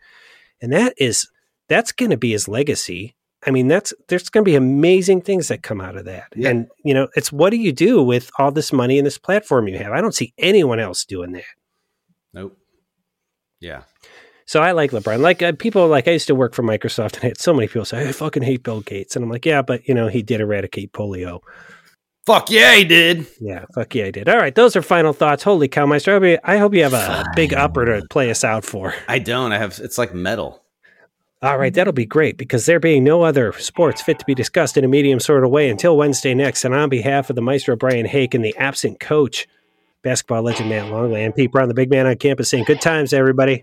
[0.61, 1.29] And that is
[1.69, 3.15] that's going to be his legacy.
[3.47, 6.29] I mean, that's there's going to be amazing things that come out of that.
[6.35, 6.51] Yeah.
[6.51, 9.69] And you know, it's what do you do with all this money and this platform
[9.69, 9.93] you have?
[9.93, 11.45] I don't see anyone else doing that.
[12.33, 12.57] Nope.
[13.61, 13.83] Yeah.
[14.49, 15.21] So I like LeBron.
[15.21, 17.69] Like uh, people, like I used to work for Microsoft, and I had so many
[17.69, 20.23] people say, "I fucking hate Bill Gates," and I'm like, "Yeah, but you know, he
[20.23, 21.41] did eradicate polio."
[22.25, 23.27] Fuck yeah, he did.
[23.41, 24.27] Yeah, fuck yeah, I did.
[24.27, 25.43] All right, those are final thoughts.
[25.43, 26.13] Holy cow, Meister!
[26.13, 28.95] I hope you, I hope you have a big upper to play us out for.
[29.07, 29.53] I don't.
[29.53, 29.79] I have.
[29.83, 30.63] It's like metal.
[31.43, 34.79] All right, that'll be great because there being no other sports fit to be discussed
[34.79, 36.65] in a medium sort of way until Wednesday next.
[36.65, 39.47] And on behalf of the Maestro Brian Hake and the absent coach,
[40.03, 43.13] basketball legend Matt Longley, and Pete Brown, the big man on campus, saying good times,
[43.13, 43.63] everybody.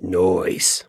[0.00, 0.84] Noise.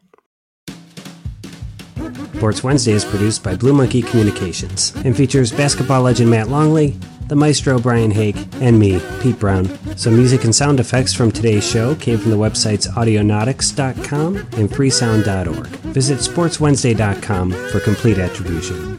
[2.39, 6.91] Sports Wednesday is produced by Blue Monkey Communications and features basketball legend Matt Longley,
[7.27, 9.65] the maestro Brian Hake, and me, Pete Brown.
[9.97, 15.67] Some music and sound effects from today's show came from the websites audionautix.com and freesound.org.
[15.67, 18.98] Visit sportswednesday.com for complete attribution.